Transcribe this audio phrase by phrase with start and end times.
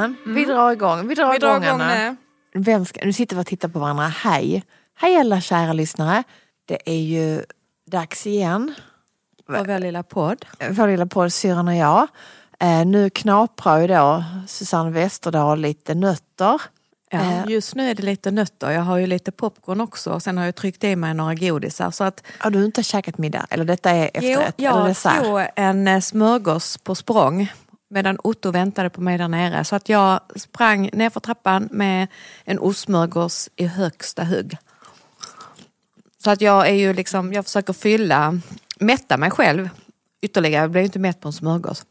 [0.00, 1.08] fan, vi drar igång.
[1.08, 1.32] Vi drar, Mm.
[1.32, 2.16] Vi drar igång, nu.
[2.54, 4.06] Vem ska, nu sitter vi och tittar på varandra.
[4.06, 4.64] Hej!
[4.94, 6.22] Hej alla kära lyssnare.
[6.64, 7.44] Det är ju
[7.90, 8.74] dags igen.
[9.46, 10.44] På vår lilla podd.
[10.70, 12.06] Vår lilla podd Syrran och jag.
[12.60, 16.60] Eh, nu knaprar ju då Susanne Westerdahl lite nötter.
[17.10, 17.44] Ja, Eh.
[17.48, 18.70] just nu är det lite nötter.
[18.70, 20.10] Jag har ju lite popcorn också.
[20.12, 21.90] Och sen har jag tryckt i mig några godisar.
[21.90, 23.46] Så att, Har du inte käkat middag?
[23.50, 24.54] Eller detta är jo, efterrätt?
[24.58, 25.24] eller jag dessert?
[25.24, 27.52] tog en eh, smörgås på språng.
[27.92, 29.64] Medan Otto väntade på mig där nere.
[29.64, 32.08] Så att jag sprang ner för trappan med
[32.44, 34.56] en ostsmörgås i högsta hugg.
[36.18, 38.40] Så att jag är ju liksom, jag försöker fylla,
[38.80, 39.68] mätta mig själv
[40.20, 40.62] ytterligare.
[40.62, 41.86] Jag blir ju inte mätt på en smörgås.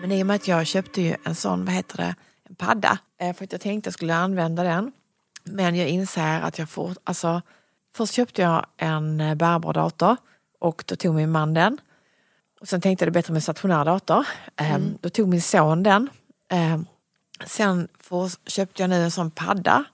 [0.00, 2.14] Men i och med att jag köpte ju en sån, vad heter det,
[2.48, 2.98] en padda.
[3.20, 4.92] Eh, för att jag tänkte att jag skulle använda den.
[5.44, 7.42] Men jag inser att jag får, alltså
[7.96, 10.16] först köpte jag en eh, bärbar dator
[10.60, 11.78] och då tog min man den.
[12.64, 14.26] Och sen tänkte jag det är bättre med stationär dator.
[14.56, 16.08] Eh, Då tog min son den.
[16.52, 16.80] Eh,
[17.46, 19.84] Sen får, köpte jag nu en sån padda.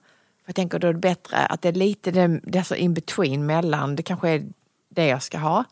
[0.43, 2.75] För jag tänker då är det bättre att det är lite det, det är så
[2.75, 3.95] in between mellan.
[3.95, 4.43] Det kanske är
[4.89, 5.63] det jag ska ha.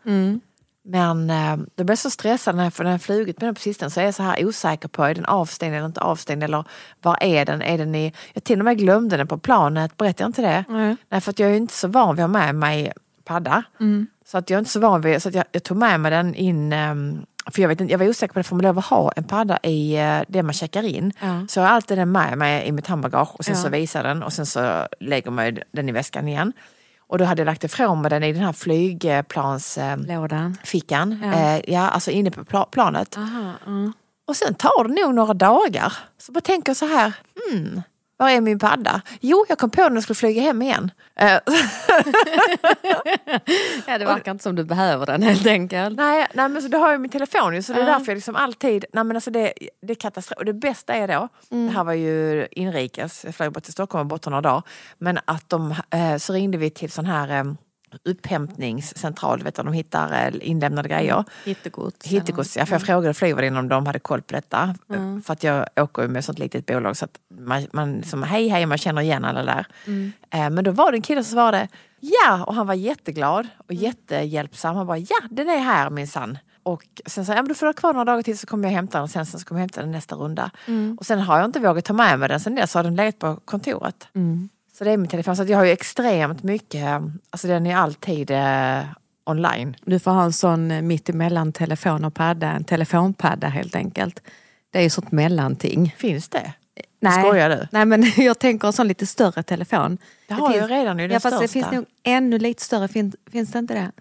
[0.84, 3.56] Men eh, då blev jag så stressad när jag, för när jag flugit med den
[3.56, 6.44] på sistone så är jag så här osäker på är den avstängd eller inte avstängd
[6.44, 6.64] eller
[7.02, 7.62] var är den?
[7.62, 8.14] Är den i...
[8.34, 10.66] Jag till och med glömde den på planet, berättade jag inte det?
[10.68, 10.96] Nej.
[11.10, 12.94] Nej för att jag är inte så van vid att ha med mig
[13.34, 13.64] padda.
[14.26, 16.12] Så att jag är inte så van vid, så att jag, jag tog med mig
[16.12, 18.78] den in ehm, för jag, vet inte, jag var osäker på det, får man lov
[18.80, 21.12] att ha en padda i eh, det man checkar in?
[21.20, 21.46] Ja.
[21.50, 23.62] Så jag har alltid den med mig i mitt handbagage och sen Ja.
[23.62, 26.54] så visar den och sen så lägger man den i väskan igen.
[27.08, 29.78] Och då hade jag lagt ifrån mig den i den här flygplans...
[29.78, 30.58] ehm, Lådan.
[30.64, 31.34] fickan, Ja.
[31.34, 33.18] Eh, ja, alltså inne på pla- planet.
[33.18, 33.94] Aha, mm.
[34.28, 35.94] Och sen tar det nog några dagar.
[36.18, 37.14] Så bara tänker jag så här,
[37.52, 37.82] hmm,
[38.20, 39.02] var är min padda?
[39.22, 40.92] Jo, jag kom på den jag skulle flyga hem igen.
[41.16, 41.26] Eh,
[43.88, 45.98] Ja, det verkar inte som du behöver den helt enkelt.
[45.98, 48.16] nej, nej, men så det har jag min telefon ju, så det är därför jag
[48.16, 50.38] liksom alltid, nej men alltså det, det är katastrof.
[50.38, 54.02] Och det bästa är då, det här var ju inrikes, jag flög bort till Stockholm
[54.02, 54.64] och borta några dagar,
[54.98, 57.44] men att de, eh, så ringde vi till sån här eh,
[58.04, 61.24] upphämtningscentral, vet du, de hittar eh, inlämnade grejer.
[61.46, 62.06] Hittegods.
[62.06, 64.76] Hittegods, ja, för jag frågade flygvärdinnan om de hade koll på detta.
[65.26, 68.48] För att jag åker ju med sånt litet bolag så att man, man liksom, hej
[68.48, 69.66] hej, man känner igen alla där.
[70.30, 71.68] Eh, men då var det en kille som svarade
[72.00, 74.76] ja, och han var jätteglad och jättehjälpsam.
[74.76, 76.38] Han bara ja, den är här minsann.
[76.64, 78.68] Och sen sa jag, ja, men du får ha kvar några dagar till så kommer
[78.68, 80.52] jag hämta den och sen så kommer jag hämta den nästa runda.
[80.98, 83.20] Och sen har jag inte vågat ta med mig den sen dess har den legat
[83.20, 84.08] på kontoret.
[84.80, 85.36] Så det är min telefon.
[85.36, 88.82] Så jag har ju extremt mycket, alltså den är alltid eh,
[89.26, 89.76] online.
[89.86, 94.22] Du får ha en sån eh, mitt emellan telefon och padda, en telefonpadda helt enkelt.
[94.72, 95.96] Det är ju sånt mellanting.
[95.98, 96.54] Finns det?
[97.00, 97.24] Nej.
[97.24, 97.68] Skojar du?
[97.72, 99.98] Nej men jag tänker en sån lite större telefon.
[100.28, 101.70] Det har jag redan nu, den Ja fast det största.
[101.70, 103.92] finns nog ännu lite större, finns, finns det inte det?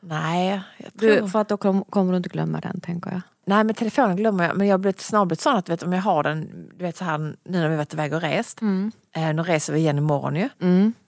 [0.00, 1.10] Nej, jag tror...
[1.10, 3.20] Du, för att då kom, kommer du inte glömma den tänker jag.
[3.44, 4.56] Nej men telefonen glömmer jag.
[4.56, 6.96] Men jag har blivit snart blivit sån att vet, om jag har den, du vet
[6.96, 8.60] så här nu när vi varit iväg och rest.
[9.16, 10.48] Eh, nu reser vi igen imorgon ju.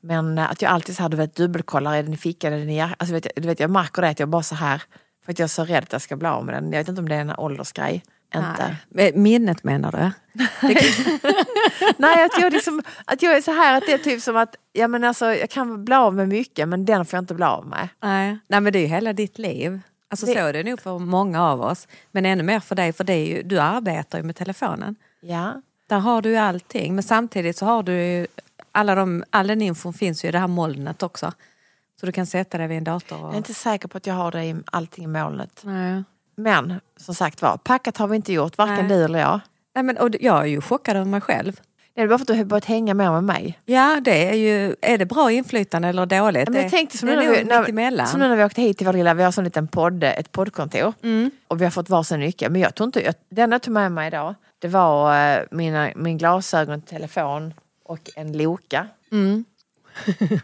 [0.00, 2.58] Men eh, att jag alltid så här, du vet, dubbelkollar, är den i fickan, är
[2.58, 2.80] den i?
[2.80, 4.82] Alltså, vet, du vet, jag märker det att jag bara så här,
[5.24, 6.72] för att jag är så rädd att jag ska bli av med den.
[6.72, 8.02] Jag vet inte om det är en åldersgrej.
[8.34, 8.76] Inte.
[8.88, 9.08] Nej.
[9.08, 9.98] Eh, Minnet menar du?
[11.96, 14.56] Nej, att jag, liksom, att jag är så här att det är typ som att
[14.72, 17.44] ja, men alltså, jag kan bli av med mycket men den får jag inte bli
[17.44, 17.88] av med.
[18.02, 18.38] Nej.
[18.48, 19.80] Nej men det är ju hela ditt liv.
[20.14, 21.88] Alltså Det- så är det nog för många av oss.
[22.12, 24.96] Men ännu mer för dig, för det ju, du arbetar ju med telefonen.
[25.20, 25.62] Ja.
[25.88, 26.94] Där har du ju allting.
[26.94, 28.26] Men samtidigt så har du ju
[28.72, 31.32] alla de, all den infon finns ju i det här molnet också.
[32.00, 33.16] Så du kan sätta dig vid en dator.
[33.20, 33.26] Och...
[33.26, 35.60] Jag är inte säker på att jag har det i allting i molnet.
[35.64, 36.02] Nej.
[36.36, 38.96] Men som sagt var, packat har vi inte gjort, varken Nej.
[38.98, 39.40] du eller jag.
[39.74, 41.60] Nej, men, och jag är ju chockad över mig själv.
[41.94, 43.58] Det är bara för att du har börjat hänga mer med mig.
[43.64, 46.48] Ja, det är ju, är det bra inflytande eller dåligt?
[46.48, 48.62] Men jag tänkte som det nu, är när vi, när, som nu när vi åkte
[48.62, 50.92] hit till vår lilla, vi har sån liten podd, ett poddkontor.
[51.02, 51.30] Mm.
[51.48, 52.52] Och vi har fått varsin nyckel.
[52.52, 55.90] Men jag tror inte, jag, den jag tog med mig idag, det var eh, mina,
[55.96, 57.54] min glasögon, telefon
[57.84, 58.86] och en Loka.
[59.12, 59.44] Mm.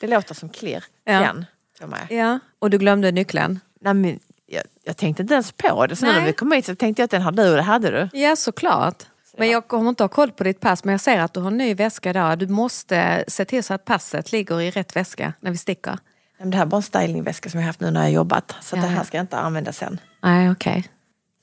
[0.00, 0.84] Det låter som klirr.
[1.04, 1.20] Ja.
[1.20, 1.44] Den tog
[1.78, 2.06] jag med.
[2.10, 3.60] Ja, och du glömde nyckeln?
[3.80, 5.96] Nej, men, jag, jag tänkte inte ens på det.
[5.96, 7.90] Så när vi kom hit så tänkte jag att den har du och det hade
[7.90, 8.18] du.
[8.18, 9.04] Ja, såklart.
[9.38, 11.50] Men jag kommer inte ha koll på ditt pass, men jag ser att du har
[11.50, 12.38] en ny väska idag.
[12.38, 15.98] Du måste se till så att passet ligger i rätt väska när vi sticker.
[16.42, 18.54] Det här är bara en stylingväska som jag har haft nu när jag har jobbat.
[18.60, 20.00] Så Ja, det här ska jag inte använda sen.
[20.22, 20.84] Nej, okej.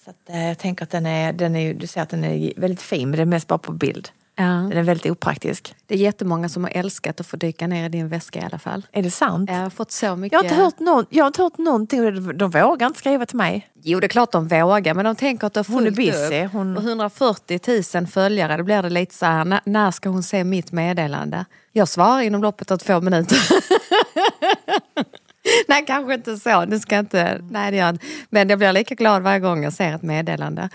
[0.06, 2.54] Så att, eh, jag tänker att den är, den är, du ser att den är
[2.58, 4.10] väldigt fin men det är mest bara på bild.
[4.38, 4.44] Ja.
[4.44, 5.76] Den är väldigt opraktisk.
[5.86, 8.60] Det är jättemånga som har älskat att få dyka ner i din väska i alla
[8.60, 8.86] fall.
[8.92, 9.50] Är det sant?
[9.50, 10.34] Jag har fått så mycket...
[10.34, 13.38] Jag har inte hört, någon, jag har inte hört någonting, de, vågar inte skriva till
[13.38, 13.70] mig.
[13.84, 15.96] Jo, det är klart de vågar, men de tänker att det har Hon är fullt
[15.98, 16.52] busy, upp.
[16.52, 17.60] hon- Och 140
[17.96, 21.46] 000 följare, då blir det lite så här, "N- när ska hon se mitt meddelande?
[21.72, 23.38] Jag svarar inom loppet av två minuter.
[25.68, 26.66] nej, kanske inte så.
[26.66, 28.04] Nu ska inte, nej, det gör jag.
[28.30, 30.70] Men jag blir lika glad varje gång jag ser ett meddelande.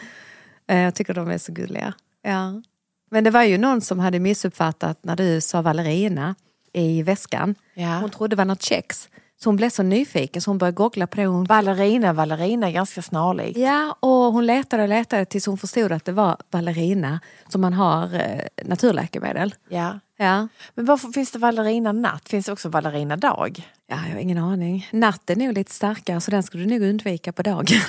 [0.68, 1.94] Eh, Jag tycker de är så gulliga.
[2.22, 2.62] Ja.
[3.10, 6.34] Men det var ju någon som hade missuppfattat när du sa ballerina
[6.72, 7.54] i väskan.
[7.74, 7.98] Ja.
[7.98, 9.08] Hon trodde det var något kex.
[9.42, 11.26] Så hon blev så nyfiken så hon började googla på det.
[11.26, 11.44] Hon...
[11.44, 13.58] Ballerina, ballerina ganska snarlikt.
[13.58, 17.72] Ja, och hon letade och letade tills hon förstod att det var ballerina som man
[17.72, 19.54] har eh, naturläkemedel.
[19.68, 20.00] Ja.
[20.16, 20.48] Ja.
[20.74, 22.28] Men varför finns det ballerina natt?
[22.28, 23.70] Finns det också ballerina dag?
[23.90, 24.88] ja, jag har ingen aning.
[24.92, 27.80] Natten är nog lite starkare så den skulle du nog undvika på dagen.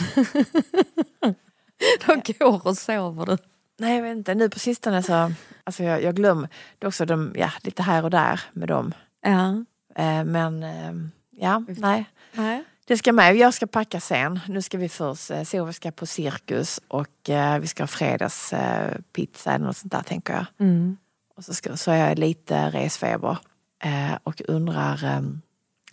[2.06, 3.38] Då går och sover du.
[3.82, 4.36] Nej, jag vet inte.
[4.36, 5.32] Nu på sistone så,
[5.64, 6.50] alltså jag, jag glömmer
[6.80, 8.94] det är också de, ja, lite här och där med dem.
[9.22, 9.64] Ja.
[9.96, 10.94] Eh, men eh,
[11.30, 12.06] ja, nej.
[12.34, 12.64] Nej.
[12.86, 13.36] Det ska med.
[13.36, 14.40] Jag ska packa sen.
[14.48, 18.98] Nu ska vi först eh, vi ska på cirkus och eh, vi ska ha fredagspizza
[19.14, 20.46] pizza eller något sånt där tänker jag.
[20.60, 20.98] Mm.
[21.36, 23.38] Och så, ska, så är jag lite resfeber
[23.84, 25.22] eh, och undrar eh,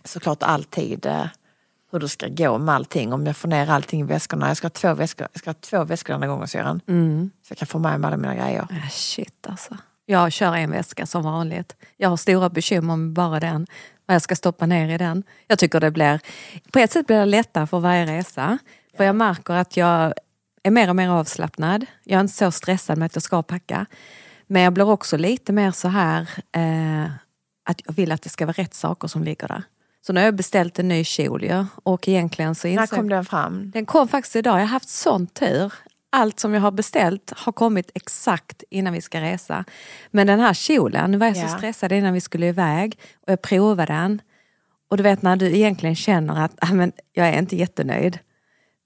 [0.04, 1.06] såklart alltid
[1.90, 3.12] hur det ska gå med allting.
[3.12, 4.48] Om jag får ner allting i väskorna.
[4.48, 6.80] Jag ska ha två väskor, jag ska ha två väskor den här gången Syran.
[6.86, 7.30] Mm.
[7.42, 8.62] Så jag kan få med mig alla mina grejer.
[8.62, 9.76] Ah, shit alltså.
[10.06, 11.76] Jag kör en väska som vanligt.
[11.96, 13.66] Jag har stora bekymmer med bara den.
[14.06, 15.22] Vad jag ska stoppa ner i den.
[15.46, 16.20] Jag tycker det blir,
[16.72, 18.58] på ett sätt blir det lättare för varje resa.
[18.96, 20.12] För jag märker att jag
[20.62, 21.86] är mer och mer avslappnad.
[22.04, 23.86] Jag är inte så stressad med att jag ska packa.
[24.46, 27.10] Men jag blir också lite mer så här eh,
[27.64, 29.62] att jag vill att det ska vara rätt saker som ligger där.
[30.08, 33.24] Så nu har jag beställt en ny kjol ju, och egentligen så När kom den
[33.24, 33.70] fram?
[33.70, 34.54] den kom faktiskt idag.
[34.56, 35.72] Jag har haft sån tur.
[36.10, 39.64] Allt som jag har beställt har kommit exakt innan vi ska resa.
[40.10, 41.56] Men den här kjolen, nu var jag så Ja.
[41.56, 44.22] stressad innan vi skulle iväg och jag provade den.
[44.90, 48.18] Och du vet när du egentligen känner att ah, men, jag är inte jättenöjd.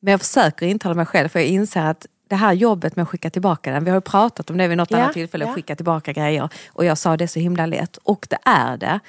[0.00, 3.08] Men jag försöker intala mig själv för jag inser att det här jobbet med att
[3.08, 5.48] skicka tillbaka den, vi har ju pratat om det vid något Ja, annat tillfälle, ja.
[5.50, 6.48] att skicka tillbaka grejer.
[6.68, 9.00] Och jag sa det är så himla lätt, och det är det.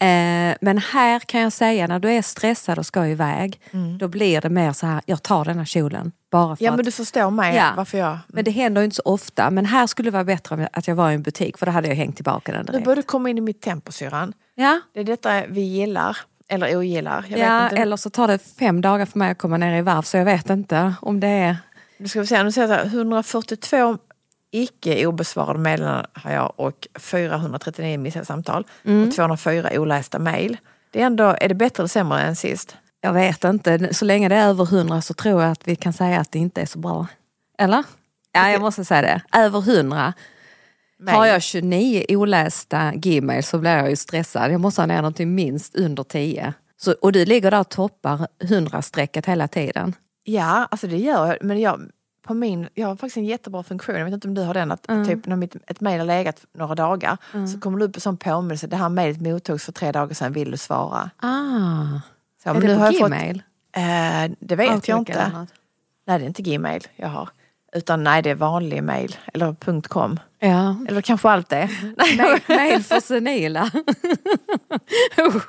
[0.00, 3.60] Eh, men här kan jag säga, när du är stressad och ska iväg,
[3.98, 6.12] då blir det mer så här, jag tar den här kjolen.
[6.30, 7.72] Bara för Ja att, men du förstår mig Ja.
[7.76, 8.18] varför jag...
[8.28, 9.50] men det händer ju inte så ofta.
[9.50, 11.72] Men här skulle det vara bättre om att jag var i en butik, för då
[11.72, 12.84] hade jag hängt tillbaka den Nu direkt.
[12.84, 14.32] börjar du komma in i mitt tempo syrran.
[14.54, 16.16] Ja, Det är detta vi gillar,
[16.48, 17.24] eller ogillar.
[17.28, 20.02] Jag ja eller så tar det fem dagar för mig att komma ner i varv,
[20.02, 21.56] så jag vet inte om det är...
[21.98, 23.98] Nu ska vi se, nu ser jag så här, 142
[24.54, 28.66] icke obesvarade meddelanden har jag och 439 missade samtal.
[28.84, 29.08] Mm.
[29.08, 30.56] Och 204 olästa mejl.
[30.90, 32.76] Det är ändå, är det bättre eller sämre än sist?
[33.00, 33.94] Jag vet inte.
[33.94, 36.38] Så länge det är över hundra så tror jag att vi kan säga att det
[36.38, 37.06] inte är så bra.
[37.58, 37.84] Eller?
[38.32, 39.22] Ja, jag måste säga det.
[39.38, 40.12] Över hundra.
[40.98, 41.16] Mail.
[41.16, 44.52] Har jag 29 olästa gmail så blir jag ju stressad.
[44.52, 46.54] Jag måste ha ner någonting minst under 10.
[46.76, 49.94] Så, och du ligger där och toppar 100-strecket hela tiden.
[50.24, 51.36] Ja, alltså det gör jag.
[51.40, 51.80] Men jag,
[52.26, 54.72] på min, jag har faktiskt en jättebra funktion, jag vet inte om du har den,
[54.72, 55.06] att Mm.
[55.08, 57.16] typ när mitt, ett mejl har legat några dagar
[57.52, 60.32] så kommer det upp en sån påminnelse, det här mejlet mottogs för tre dagar sedan,
[60.32, 61.10] vill du svara?
[61.16, 62.00] Ah,
[62.42, 63.42] Så, är det nu på har jag fått- gmail?
[63.76, 65.46] Eh, det vet Outlook jag inte.
[66.06, 67.28] Nej, det är inte Gmail jag har.
[67.76, 69.16] Utan nej, det är vanlig mail.
[69.34, 70.20] Eller .com.
[70.38, 71.70] Ja, Eller kanske allt det.
[72.18, 73.70] mail, mail för senila.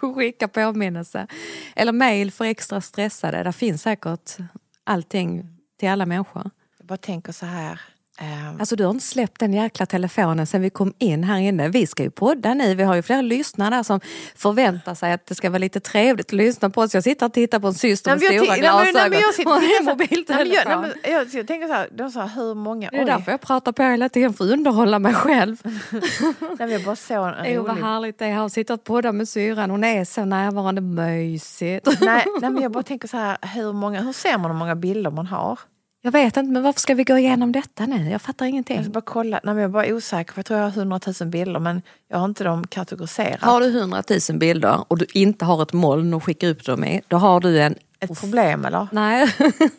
[0.16, 1.28] Skicka påminnelse.
[1.76, 3.44] Eller mail för extra stressade.
[3.44, 4.38] Där finns säkert
[4.84, 5.46] allting
[5.80, 6.50] till alla människor.
[6.88, 7.80] Bara tänker så här.
[8.20, 11.70] eh, Alltså du har inte släppt den jäkla telefonen sen vi kom in här inne.
[11.70, 12.76] Vi ska ju podda nu.
[12.76, 14.00] Vi har ju flera lyssnare som
[14.36, 16.94] förväntar sig att det ska vara lite trevligt att lyssna på oss.
[16.94, 20.52] Jag sitter och tittar på en syster med Nej, stora glasögon sitter- och en mobiltelefon.
[20.54, 22.90] jag, nej, men jag, jag tänker så här, de sa hur många...
[22.90, 23.06] Det är oj.
[23.06, 25.58] därför jag pratar på hela tiden för att underhålla mig själv.
[26.60, 27.84] Nej, jag bara såg en Jo vad rolig...
[27.84, 29.70] härligt det är att sitta och podda med syrran.
[29.70, 31.88] Hon är så närvarande mysigt.
[32.02, 34.76] Nej, nej, men jag bara tänker så här, hur, många, hur ser man hur många
[34.76, 35.60] bilder man har?
[36.06, 38.10] Jag vet inte men varför ska vi gå igenom detta nu?
[38.10, 38.84] Jag fattar Jag ingenting.
[38.84, 39.40] ska bara kolla.
[39.44, 41.82] Nej, men jag är bara osäker, för jag tror jag har 100 000 bilder men
[42.08, 43.42] jag har inte dem kategoriserat.
[43.42, 46.84] Har du 100 000 bilder och du inte har ett moln att skicka upp dem
[46.84, 48.88] i, då har du en Ett problem eller?
[48.92, 49.28] Nej,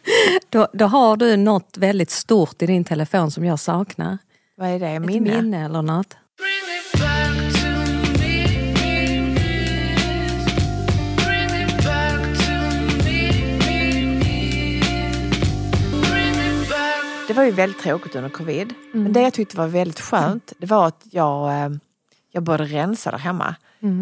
[0.51, 4.19] då, då har du något väldigt stort i din telefon som jag saknar.
[4.57, 4.89] Vad är det?
[4.89, 5.43] Ett Minne?
[5.43, 6.17] minne eller något.
[17.37, 18.75] Var ju väldigt tråkigt under covid.
[18.93, 21.69] Men det jag tyckte var väldigt skönt det var att jag, eh,
[22.33, 23.55] jag började rensa där hemma.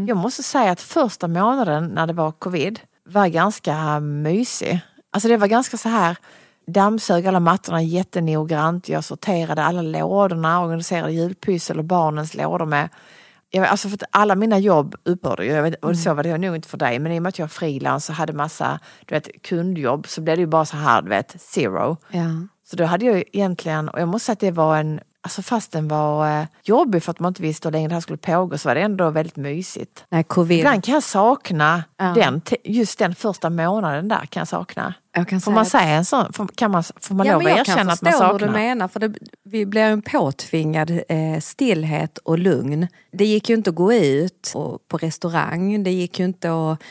[0.09, 4.81] Jag måste säga att första månaden när det var covid var ganska mysig.
[5.11, 6.17] Alltså det var ganska så här
[6.67, 8.89] dammsög alla mattorna jättenoggrant.
[8.89, 12.89] Jag sorterade alla lådorna, organiserade julpyssel och barnens lådor med
[13.51, 15.75] jag, alltså för att alla mina jobb upphörde ju.
[15.83, 18.09] Och så var det nog inte för dig, men i och med att jag frilans
[18.09, 21.41] och hade massa du vet, kundjobb så blev det ju bara så här, du vet,
[21.41, 21.97] zero.
[22.09, 22.47] Ja.
[22.65, 25.43] Så då hade jag ju egentligen, och jag måste säga att det var en, alltså
[25.43, 28.17] fast den var eh, jobbig för att man inte visste hur länge det här skulle
[28.17, 30.05] pågå så var det ändå väldigt mysigt.
[30.09, 30.59] Nej, covid.
[30.59, 32.05] Ibland kan jag sakna Ja.
[32.05, 34.95] den, just den första månaden där kan jag sakna.
[35.17, 36.33] Jag kan Får man säga en sån?
[36.33, 38.33] Får, kan man, får man Ja, lov att jag kan erkänna att man förstå hur
[38.33, 38.59] du saknar?
[38.59, 38.89] menar.
[38.89, 39.13] För det,
[39.45, 42.89] vi blir en påtvingad eh, stillhet och lugn.
[43.13, 45.85] Det gick ju inte att gå ut och, på restaurang.
[45.85, 46.83] Det gick ju inte att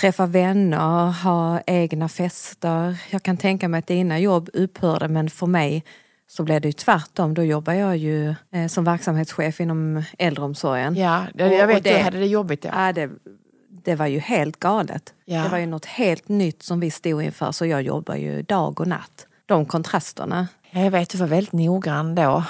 [0.00, 2.96] träffa vänner, ha egna fester.
[3.10, 5.84] Jag kan tänka mig att dina jobb upphörde men för mig
[6.28, 7.34] så blev det ju tvärtom.
[7.34, 10.94] Då jobbar jag ju eh, som verksamhetschef inom äldreomsorgen.
[10.96, 12.64] Ja, jag, Och- jag och vet det- du hade det jobbigt.
[12.64, 12.86] Ja.
[12.86, 13.10] Ja, det,
[13.84, 15.14] det var ju helt galet.
[15.24, 15.42] Ja.
[15.42, 18.80] Det var ju något helt nytt som vi stod inför så jag jobbar ju dag
[18.80, 19.26] och natt.
[19.46, 20.48] De kontrasterna.
[20.70, 22.44] Ja, Jag vet, du var väldigt noggrann då.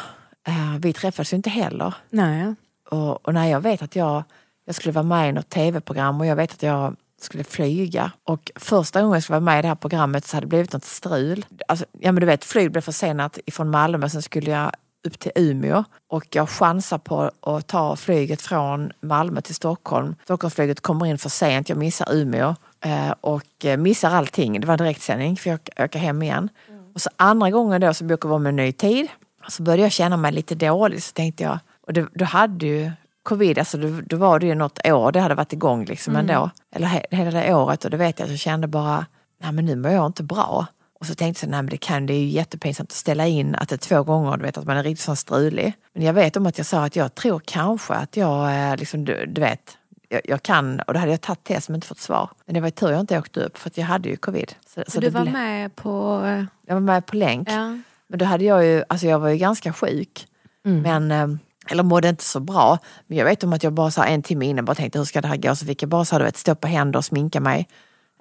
[0.46, 1.94] Eh, vi träffades ju inte heller.
[2.10, 2.54] Nej.
[2.90, 4.22] Och, och när jag vet att jag,
[4.66, 8.12] jag skulle vara med i något tv-program och jag vet att jag skulle flyga.
[8.24, 10.72] Och första gången jag skulle vara med i det här programmet så hade det blivit
[10.72, 11.46] något strul.
[11.68, 14.72] Alltså, ja men du vet, flyget blev försenat ifrån Malmö, sen skulle jag
[15.06, 20.14] upp till Umeå och jag chansar på att ta flyget från Malmö till Stockholm.
[20.24, 24.60] Stockholmsflyget kommer in för sent, jag missar Umeå eh, och eh, missar allting.
[24.60, 26.48] Det var en direktsändning för jag åker hem igen.
[26.94, 29.08] Och så andra gången då så bokade vi om en ny tid.
[29.48, 32.90] Så började jag känna mig lite dålig så tänkte jag, och det, då hade ju
[33.30, 36.50] covid, alltså då, då var det ju något år det hade varit igång liksom ändå.
[36.74, 39.06] Eller he, hela det året och det vet jag att jag kände bara,
[39.42, 40.66] nej men nu mår jag inte bra.
[41.00, 43.54] Och så tänkte jag, nej men det kan, det är ju jättepinsamt att ställa in
[43.54, 45.72] att det är två gånger, du vet att man är riktigt sån strulig.
[45.94, 49.04] Men jag vet om att jag sa att jag tror kanske att jag, eh, liksom,
[49.04, 49.76] du, du vet,
[50.08, 52.30] jag, jag kan, och då hade jag tagit test men inte fått svar.
[52.46, 54.52] Men det var ju tur jag inte åkte upp för att jag hade ju covid.
[54.74, 56.20] Så, så du var ble- med på...
[56.66, 57.48] Jag var med på länk.
[57.50, 57.78] Ja.
[58.06, 60.26] Men då hade jag ju, alltså jag var ju ganska sjuk.
[60.62, 61.26] Men, eh,
[61.68, 62.78] eller mådde inte så bra.
[63.06, 65.20] Men jag vet om att jag bara så en timme innan bara tänkte hur ska
[65.20, 65.54] det här gå?
[65.56, 67.68] Så fick jag bara så här, du vet, stå på händer och sminka mig.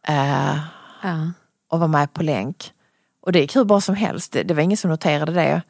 [0.07, 0.55] Eh,
[1.03, 1.31] Ja.
[1.71, 2.71] och vara med på länk.
[3.21, 4.31] Och det gick hur bra som helst.
[4.31, 5.61] Det, det var ingen som noterade det.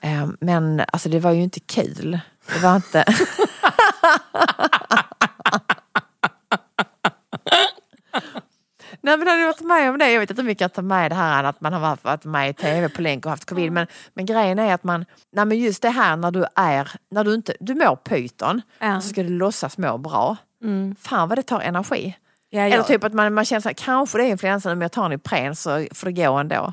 [0.00, 2.20] Eh, men alltså det var ju inte kul.
[2.54, 3.04] Det var inte...
[9.04, 10.82] Nej men hade du varit med om det, jag vet inte om vi kan ta
[10.82, 13.72] med det här att man har varit- med i tv på länk och haft covid.
[13.72, 17.24] Men, men grejen är att man, nej men just det här när du är, när
[17.24, 18.96] du inte, du mår pyton Ja.
[18.96, 20.36] och så ska du låtsas må bra.
[20.98, 22.16] Fan vad det tar energi.
[22.50, 24.82] Ja, Eller jag, typ att man, man känner så här, kanske det är influensan om
[24.82, 26.72] jag tar en Ipren så får det gå ändå.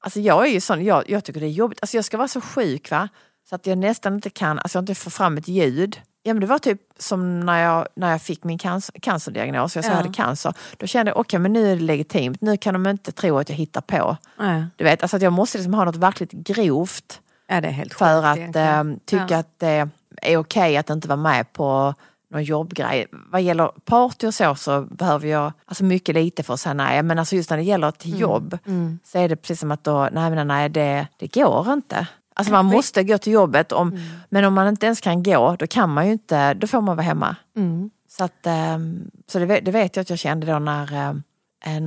[0.00, 1.78] Alltså jag är ju sån, jag, jag tycker det är jobbigt.
[1.82, 3.08] Alltså jag ska vara så sjuk va,
[3.48, 6.00] så att jag nästan inte kan, alltså jag inte får fram ett ljud.
[6.22, 9.84] Ja men det var typ som när jag, när jag fick min cancer, cancerdiagnos, jag
[9.84, 9.96] sa Ja.
[9.96, 10.54] hade cancer.
[10.76, 13.48] Då kände jag, okej men nu är det legitimt, nu kan de inte tro att
[13.48, 14.16] jag hittar på.
[14.38, 14.64] nej.
[14.76, 17.94] Du vet, alltså att jag måste liksom ha något verkligt grovt ja, det är helt
[17.94, 19.36] för sjukt att eh, tycka Ja.
[19.38, 19.88] att det
[20.22, 21.94] är okej att inte vara med på
[22.30, 23.06] någon jobbgrej.
[23.30, 27.02] Vad gäller party och så så behöver jag alltså mycket lite för att säga nej.
[27.02, 27.92] Men alltså just när det gäller Mm.
[27.98, 28.58] till jobb
[29.04, 32.06] så är det precis som att då, nej men nej det, det går inte.
[32.34, 34.02] Alltså man måste gå till jobbet, om, Mm.
[34.28, 36.96] men om man inte ens kan gå då kan man ju inte, då får man
[36.96, 37.36] vara hemma.
[37.56, 37.90] Mm.
[38.08, 41.22] Så, att, ehm, så det, vet- det vet jag att jag kände då när, ehm,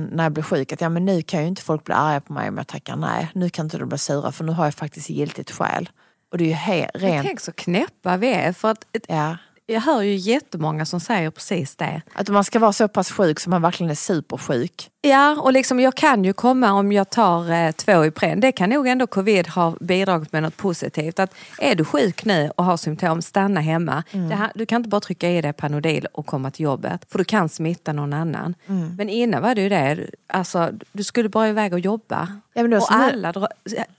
[0.04, 2.32] när jag blev sjuk att ja, men nu kan ju inte folk bli arga på
[2.32, 3.28] mig om jag tackar nej.
[3.34, 5.88] Nu kan inte de bli sura för nu har jag faktiskt giltigt skäl.
[6.32, 7.26] Och det är ju he, Men rent...
[7.26, 8.52] Tänk så knäppa vi är.
[8.52, 9.36] För att ett, Ja,
[9.66, 12.02] jag hör ju jättemånga som säger precis det.
[12.12, 14.90] att man ska vara så pass sjuk som man verkligen är supersjuk.
[15.02, 18.40] Ja, och liksom jag kan ju komma om jag tar eh, två Ipren.
[18.40, 21.18] Det kan nog ändå covid ha bidragit med något positivt.
[21.18, 24.02] Att är du sjuk nu och har symptom, stanna hemma.
[24.10, 27.06] Det här, du kan inte bara trycka i dig Panodil och komma till jobbet.
[27.10, 28.54] För du kan smitta någon annan.
[28.96, 30.06] Men innan var det ju det.
[30.26, 32.28] Alltså, du skulle bara iväg och jobba.
[32.54, 33.48] Ja, och nu- alla dra,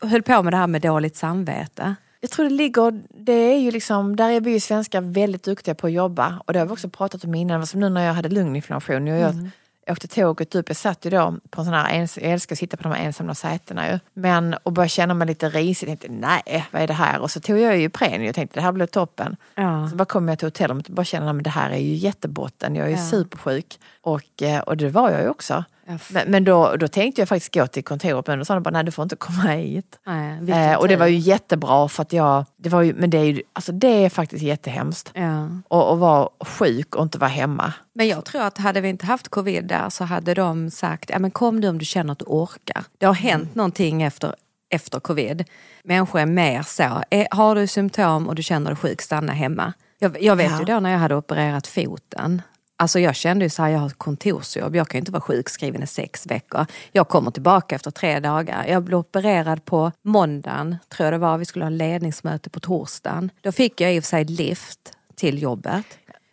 [0.02, 1.96] höll på med det här med dåligt samvete.
[2.20, 5.76] Jag tror det ligger, det är ju liksom, där är vi ju svenskar väldigt duktiga
[5.76, 6.42] på att jobba.
[6.46, 9.08] Och det har vi också pratat om innan, som nu när jag hade lunginflammation.
[9.08, 12.56] Jag åkte tåget upp, jag satt ju då på en sån här, ens, jag älskar
[12.56, 14.00] att sitta på de här ensamma sätena ju.
[14.14, 17.20] Men, och började känna mig lite risig, jag tänkte nej, vad är det här?
[17.20, 19.36] Och så tog jag ju Ipren och tänkte det här blir toppen.
[19.56, 19.90] Ja.
[19.90, 22.76] Så bara kom jag till hotellrummet och bara kände att det här är ju jättebotten,
[22.76, 23.10] jag är ju Ja.
[23.10, 23.80] supersjuk.
[24.02, 25.64] Och, eh, och det var jag ju också.
[26.10, 28.72] Men, men då, då tänkte jag faktiskt gå till kontoret men då sa de bara
[28.72, 30.00] nej du får inte komma hit.
[30.08, 33.18] Nej, Eh, och det var ju jättebra för att jag, det var ju, men det
[33.18, 35.12] är ju, alltså det är faktiskt jättehemskt.
[35.14, 35.48] Ja.
[35.68, 37.74] Och, och vara sjuk och inte vara hemma.
[37.94, 41.20] Men jag tror att hade vi inte haft covid där så hade de sagt, ja
[41.20, 42.84] men kom du om du känner att du orkar.
[42.98, 44.36] Det har hänt någonting efter,
[44.70, 45.44] efter covid.
[45.84, 49.74] Människor är mer så, är, har du symptom och du känner dig sjuk, stanna hemma.
[50.00, 50.60] Jag, jag vet Ja.
[50.60, 52.42] ju då när jag hade opererat foten.
[52.80, 55.84] Alltså jag kände ju så här, jag har kontorsjobb, jag kan ju inte vara sjukskriven
[55.84, 56.66] i sex veckor.
[56.92, 58.66] Jag kommer tillbaka efter tre dagar.
[58.68, 63.32] Jag blev opererad på måndagen, tror jag det var, vi skulle ha ledningsmöte på torsdagen.
[63.42, 64.80] Då fick jag i och för sig lift
[65.16, 65.86] till jobbet.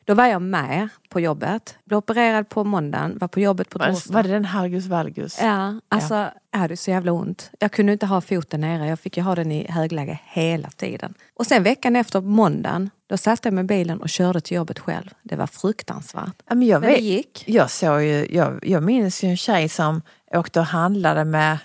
[0.06, 1.76] Då var jag med på jobbet.
[1.84, 4.14] Blev opererad på måndagen, var på jobbet på torsdagen.
[4.14, 5.38] var det den Hargus Valgus?
[5.42, 7.50] Ja, alltså jag hade så jävla ont.
[7.58, 11.14] Jag kunde inte ha foten nere, jag fick ju ha den i högläge hela tiden.
[11.34, 14.56] Och sen veckan efter, på måndagen, då satte jag mig i bilen och körde till
[14.56, 15.10] jobbet själv.
[15.22, 16.42] Det var fruktansvärt.
[16.48, 17.44] Ja, men jag, Men det vet, gick.
[17.46, 21.58] jag, såg ju, jag, jag minns ju en tjej som åkte och handlade med,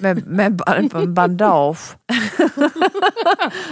[0.00, 0.56] med, med
[1.08, 1.96] bandage.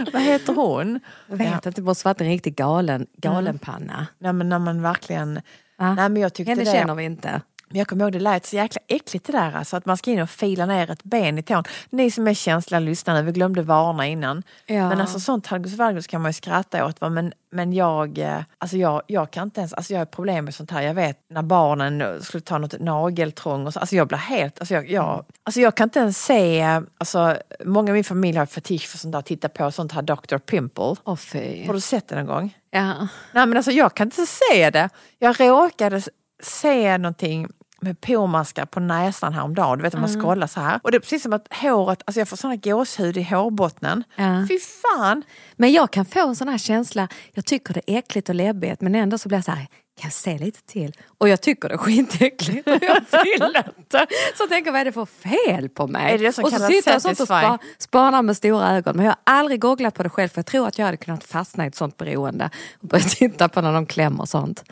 [0.12, 1.00] Vad heter hon?
[1.26, 4.06] Jag vet inte, det måste varit en riktigt galen, galenpanna.
[4.18, 5.40] Nej, men när man verkligen...
[5.78, 5.95] Va?
[5.95, 7.40] Nej, men jag tyckte Henne det, känner vi inte.
[7.69, 9.53] Men jag kommer ihåg det lät så jäkla äckligt det där.
[9.53, 11.65] Alltså, att man ska in och fila ner ett ben i tån.
[11.91, 14.43] Ni som är känsliga lyssnare, vi glömde varna innan.
[14.67, 14.89] Ja.
[14.89, 17.01] Men alltså sånt Hargus Valgus kan man ju skratta åt.
[17.01, 17.09] Va?
[17.09, 20.55] Men, men jag, eh, alltså jag, jag kan inte ens, alltså jag har problem med
[20.55, 20.83] sånt här.
[20.83, 23.81] Jag vet när barnen skulle ta något nageltrång och så.
[23.81, 26.63] Alltså jag blir helt, alltså jag, jag, alltså jag kan inte ens se,
[26.99, 30.39] alltså många i min familj har fetisch för sånt där, titta på sånt här Dr.
[30.39, 30.95] Pimple.
[31.05, 31.67] Åh fy.
[31.67, 32.57] Har du sett det någon gång?
[32.71, 33.09] Ja.
[33.33, 34.89] Nej men alltså jag kan inte se det.
[35.19, 36.03] Jag råkade
[36.43, 37.49] se någonting
[37.81, 39.78] med pormaskar på näsan häromdagen.
[39.78, 40.81] Du vet om man scrollar så här.
[40.83, 44.05] Och det är precis som att håret, alltså jag får sån här gåshud i hårbottnen.
[44.16, 44.47] Ja.
[44.49, 45.23] Fy fan!
[45.57, 48.81] Men jag kan få en sån här känsla, jag tycker det är äckligt och läbbigt
[48.81, 49.66] men ändå så blir jag så här,
[50.00, 50.93] kan jag se lite till?
[51.19, 54.07] Och jag tycker det är skitäckligt och jag vill inte.
[54.37, 56.14] Så jag tänker, vad är det för fel på mig?
[56.14, 58.97] Är det det som och så sitter jag sånt och spa, spanar med stora ögon.
[58.97, 61.25] Men jag har aldrig googlat på det själv för jag tror att jag hade kunnat
[61.25, 62.50] fastna i ett sånt beroende.
[62.81, 64.64] Och börja titta på när de klämmer och sånt.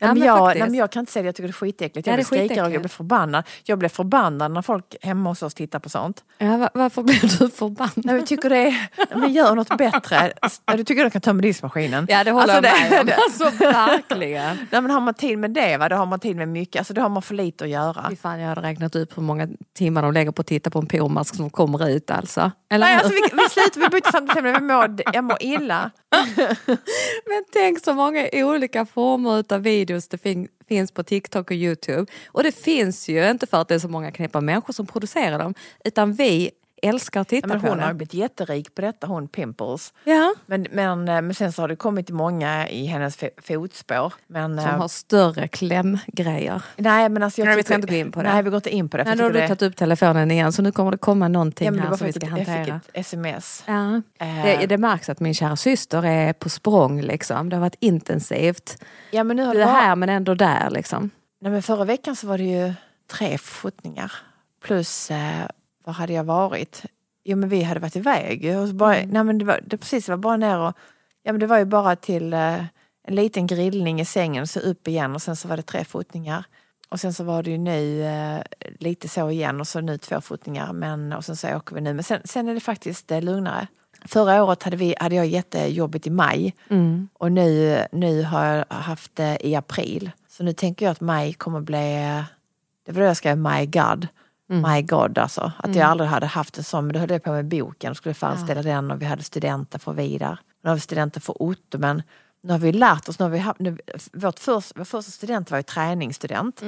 [0.00, 2.06] Nej, men jag, nej, men jag kan inte säga det, jag tycker det är skitäckligt.
[2.06, 3.44] Ja, Jag blir skrikare och jag blir förbannad.
[3.64, 6.24] Jag blir förbannad när folk hemma hos oss tittar på sånt.
[6.38, 7.92] Ja, va- varför blir du förbannad?
[7.96, 8.88] Nej, jag tycker det är,
[9.18, 10.32] men gör något bättre.
[10.66, 12.06] Ja, Du tycker du kan tömma diskmaskinen?
[12.10, 13.22] Ja det håller Alltså, jag med om.
[13.28, 14.56] Alltså verkligen.
[14.70, 15.88] Nej, men har man tid med det, va?
[15.88, 16.80] då har man tid med mycket.
[16.80, 18.10] Alltså, då har man för lite att göra.
[18.22, 20.86] Fan, jag hade räknat ut hur många timmar de lägger på att titta på en
[20.86, 22.50] pormask som kommer ut alltså.
[22.70, 23.02] Eller Nej, hur?
[23.04, 24.58] alltså, vi, vi slutar, vi byter samtidigt ämne.
[24.58, 25.90] Vi mår, jag mår illa.
[27.26, 32.06] Men tänk så många olika former av videos det fin- finns på TikTok och Youtube.
[32.26, 35.38] Och det finns ju inte för att det är så många knäppa människor som producerar
[35.38, 35.54] dem.
[35.84, 36.50] Utan vi
[36.82, 37.94] älskar att titta Ja, men på hon har ju det.
[37.96, 39.92] blivit jätterik på detta, hon Pimples.
[40.04, 44.12] Ja, Men, men, eh, men sen så har det kommit många i hennes fo- fotspår.
[44.26, 46.62] Men, som eh, har större klämgrejer.
[46.76, 48.32] nej, men alltså jag Nej, vi ska inte gå in på det.
[48.32, 49.04] Nej, vi går inte in på det.
[49.04, 51.64] Nej, då har du det- tagit upp telefonen igen så nu kommer det komma någonting
[51.64, 52.76] Ja, men det här som vi ska att jag fick hantera.
[52.76, 53.64] ett sms.
[53.66, 54.02] Ja.
[54.20, 57.48] Eh, Det, det märks att min kära syster är på språng liksom.
[57.48, 58.84] Det har varit intensivt.
[59.10, 61.10] ja, men nu har Du det är bara, här men ändå där liksom.
[61.40, 62.72] nej, men förra veckan så var det ju
[63.12, 64.12] tre fotningar.
[64.64, 65.46] Plus, eh,
[65.88, 66.82] var hade jag varit?
[67.24, 68.56] Jo men vi hade varit iväg.
[68.58, 69.10] Och så bara, Mm.
[69.10, 70.72] nej, men det var, det, precis, det var bara ner och,
[71.22, 72.64] ja men det var ju bara till eh,
[73.08, 75.84] en liten grillning i sängen och så upp igen och sen så var det tre
[75.84, 76.44] fotningar.
[76.88, 78.40] Och sen så var det ju nu eh,
[78.80, 81.94] lite så igen och så nu två fotningar men, och sen så åker vi nu.
[81.94, 83.66] Men sen, sen är det faktiskt eh, lugnare.
[84.04, 87.08] Förra året hade, vi, hade jag jättejobbigt i maj Mm.
[87.12, 90.10] och nu, nu har jag haft det i april.
[90.28, 91.94] Så nu tänker jag att maj kommer bli,
[92.86, 94.08] det var då jag skrev My God.
[94.48, 95.52] My God alltså.
[95.56, 97.96] Att jag aldrig hade haft en sån, men då höll jag på med boken och
[97.96, 100.40] skulle färdigställa den och vi hade studenter för Vidar.
[100.62, 102.02] Nu har vi studenter för Otto men
[102.40, 103.78] nu har vi lärt oss, nu har vi haft, nu,
[104.12, 106.62] vårt först, vår första student var ju träningsstudent.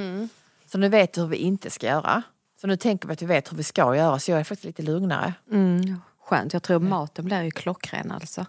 [0.67, 2.23] Så nu vet vi hur vi inte ska göra.
[2.61, 4.65] Så nu tänker vi att vi vet hur vi ska göra så jag är faktiskt
[4.65, 5.35] lite lugnare.
[5.51, 6.01] Mm.
[6.25, 8.47] Skönt, jag tror maten blir ju klockren alltså.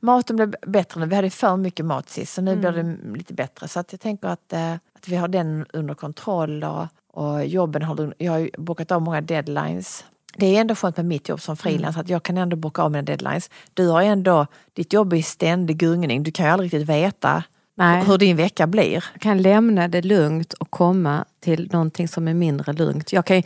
[0.00, 1.06] Maten blev bättre nu.
[1.06, 3.68] Vi hade för mycket mat sist så nu blir det lite bättre.
[3.68, 7.82] Så att jag tänker att, eh, att vi har den under kontroll och, och jobben
[7.82, 10.04] har Jag har bokat av många deadlines.
[10.36, 12.90] Det är ändå skönt med mitt jobb som frilans att jag kan ändå boka av
[12.90, 13.50] mina deadlines.
[13.74, 16.22] Du har ändå, ditt jobb är i ständig gungning.
[16.22, 17.42] Du kan ju aldrig riktigt veta
[17.74, 18.04] Nej.
[18.04, 19.04] hur din vecka blir.
[19.12, 23.12] Jag kan lämna det lugnt och komma till någonting som är mindre lugnt.
[23.12, 23.42] Jag kan ju,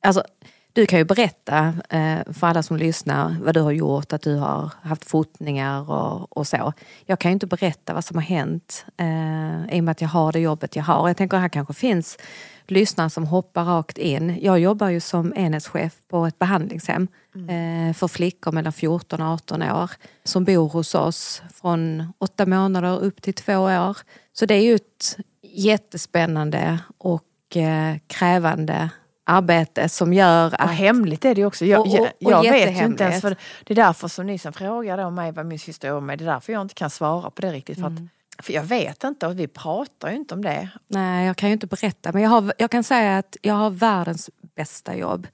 [0.00, 0.22] alltså,
[0.72, 4.36] du kan ju berätta eh, för alla som lyssnar vad du har gjort, att du
[4.36, 6.72] har haft fotningar och, och så.
[7.06, 10.08] Jag kan ju inte berätta vad som har hänt eh, i och med att jag
[10.08, 11.08] har det jobbet jag har.
[11.08, 12.18] Jag tänker att här kanske finns
[12.66, 14.38] lyssnare som hoppar rakt in.
[14.42, 19.62] Jag jobbar ju som enhetschef på ett behandlingshem eh, för flickor mellan 14 och 18
[19.62, 19.90] år
[20.24, 23.96] som bor hos oss från åtta månader upp till två år.
[24.32, 28.90] Så det är ju ett jättespännande och eh, krävande
[29.30, 30.70] arbete som gör Och att...
[30.70, 31.64] hemligt är det också.
[31.64, 33.20] Jag, Och- och- jag, och jag vet ju inte ens.
[33.20, 36.02] För, det är därför som ni som frågar då mig vad min syster gör med
[36.02, 36.16] mig.
[36.16, 37.80] Det är därför jag inte kan svara på det riktigt.
[37.80, 38.08] För, Mm.
[38.38, 40.68] att, för jag vet inte och vi pratar ju inte om det.
[40.88, 42.12] Nej, jag kan ju inte berätta.
[42.12, 45.26] Men jag, har, jag kan säga att jag har världens bästa jobb.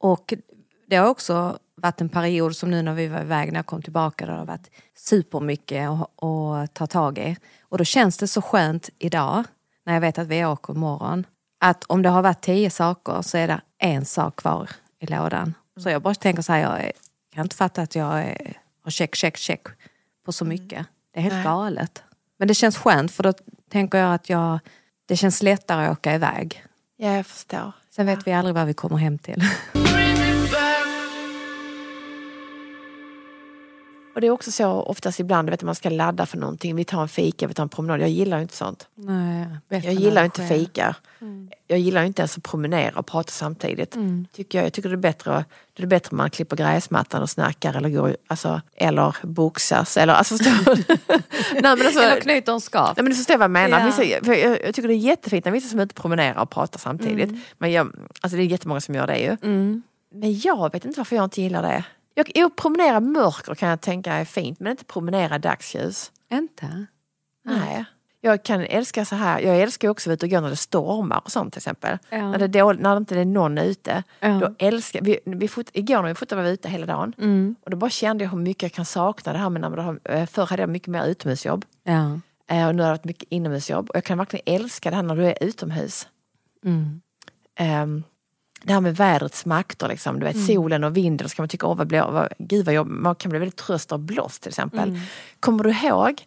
[0.00, 0.34] Och
[0.86, 3.82] det har också varit en period som nu när vi var iväg, när jag kom
[3.82, 7.36] tillbaka, där det har varit supermycket att ta tag i.
[7.62, 9.44] Och då känns det så skönt idag,
[9.86, 11.26] när jag vet att vi åker imorgon,
[11.64, 14.70] att om det har varit tio saker så är det en sak kvar
[15.00, 15.54] i lådan.
[15.76, 16.92] Så jag bara tänker så här, jag
[17.34, 18.04] kan inte fatta att jag
[18.84, 19.66] har check, check, check
[20.24, 20.86] på så mycket.
[21.14, 21.44] Det är helt Nej.
[21.44, 22.02] galet.
[22.38, 23.32] Men det känns skönt för då
[23.70, 24.58] tänker jag att jag,
[25.06, 26.64] det känns lättare att åka iväg.
[26.96, 27.72] Ja, jag förstår.
[27.90, 29.42] Sen vet vi aldrig vad vi kommer hem till.
[34.14, 36.76] Och det är också så oftast ibland, du vet, man ska ladda för någonting.
[36.76, 38.00] Vi tar en fika, vi tar en promenad.
[38.00, 38.88] Jag gillar ju inte sånt.
[38.94, 40.96] Nej, Jag gillar det inte fika.
[41.66, 43.94] Jag gillar inte ens att promenera och prata samtidigt.
[43.94, 44.26] Mm.
[44.32, 45.44] Tycker jag, jag tycker det är bättre
[45.76, 49.96] det är bättre om man klipper gräsmattan och snackar eller, går, alltså, eller boxas.
[49.96, 50.50] Eller, alltså, du?
[50.64, 52.92] Nej, men alltså, Eller knyter en scarf.
[52.96, 53.80] Nej, men du förstår vad jag menar.
[53.80, 53.86] Ja.
[53.86, 56.50] Vissa, jag, jag tycker det är jättefint när vissa som är ute och promenerar och
[56.50, 57.30] pratar samtidigt.
[57.58, 59.36] Men jag, alltså det är jättemånga som gör det ju.
[59.42, 59.82] Mm.
[60.14, 61.84] Men jag vet inte varför jag inte gillar det.
[62.14, 66.12] Jag, jo, promenera mörker kan jag tänka är fint men inte promenera dagsljus.
[66.32, 66.86] Inte?
[67.44, 67.84] Nej.
[68.24, 70.56] Jag kan älska så här, jag älskar också att vara ute och gå när det
[70.56, 71.98] stormar och sånt till exempel.
[72.10, 72.30] Ja.
[72.30, 74.02] När, det dåligt, när det inte är någon ute.
[74.20, 74.28] Ja.
[74.28, 77.14] Då älskar, vi, vi fot, igår när vi fotade var vi ute hela dagen.
[77.18, 77.56] Mm.
[77.64, 80.00] Och då bara kände jag hur mycket jag kan sakna det här med när man
[80.04, 81.64] eh, förr hade jag mycket mer utomhusjobb.
[81.84, 82.20] Ja.
[82.48, 83.90] Eh, Och nu har jag haft mycket inomhusjobb.
[83.90, 86.08] Och jag kan verkligen älska det här när du är utomhus.
[86.64, 87.00] Mm.
[87.54, 88.02] Ehm,
[88.62, 90.20] det här med vädrets makter, liksom.
[90.20, 90.46] du vet, Mm.
[90.46, 93.14] solen och vinden, så kan man tycka, åh vad blå, vad, gud vad jobb, man
[93.14, 94.88] kan bli väldigt tröst av blåst till exempel.
[94.88, 95.00] Mm.
[95.40, 96.26] Kommer du ihåg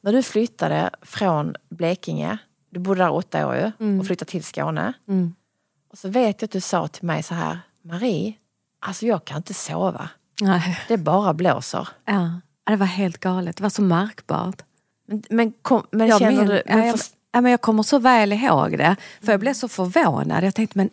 [0.00, 2.38] när du flyttade från Blekinge,
[2.70, 4.92] du bodde där åtta år ju, och flyttade till Skåne.
[5.08, 5.34] Mm.
[5.92, 8.34] Och så vet jag att du sa till mig så här, Marie,
[8.80, 10.08] alltså jag kan inte sova,
[10.40, 10.80] Nej.
[10.88, 11.88] det bara blåser.
[12.04, 12.40] Ja.
[12.66, 14.62] Det var helt galet, det var så märkbart.
[15.08, 16.62] Men, men, kom, men Jag, känner men, du...
[16.66, 16.98] ja, Men jag,
[17.32, 18.96] ja, men jag kommer så väl ihåg det.
[19.22, 20.44] För jag blev så förvånad.
[20.44, 20.90] Jag tänkte, men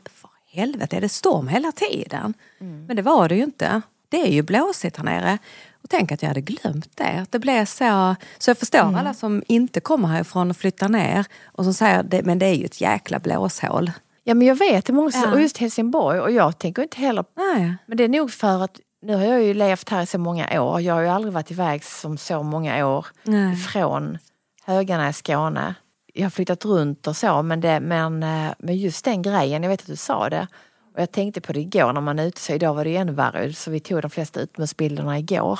[0.53, 2.33] helvete, är det storm hela tiden?
[2.61, 2.85] Mm.
[2.85, 3.81] Men det var det ju inte.
[4.09, 5.37] Det är ju blåsigt här nere.
[5.83, 7.19] Och tänk att jag hade glömt det.
[7.21, 8.15] Att det blev så.
[8.37, 8.95] Så jag förstår Mm.
[8.95, 12.65] alla som inte kommer härifrån och flyttar ner och som säger, men det är ju
[12.65, 13.91] ett jäkla blåshål.
[14.23, 15.31] ja men jag vet, det många Ja.
[15.31, 17.75] och just Helsingborg, och jag tänker inte heller Nej.
[17.85, 20.61] Men det är nog för att nu har jag ju levt här i så många
[20.61, 20.81] år.
[20.81, 23.55] Jag har ju aldrig varit iväg som så många år Nej.
[23.55, 24.17] från
[24.65, 25.75] Höganäs, Skåne.
[26.13, 29.69] Jag har flyttat runt och så men, det, men, eh, men just den grejen, jag
[29.69, 30.47] vet att du sa det.
[30.93, 32.95] Och jag tänkte på det igår när man är ute så idag var det ju
[32.95, 35.59] ännu värre så vi tog de flesta utomhusbilderna igår.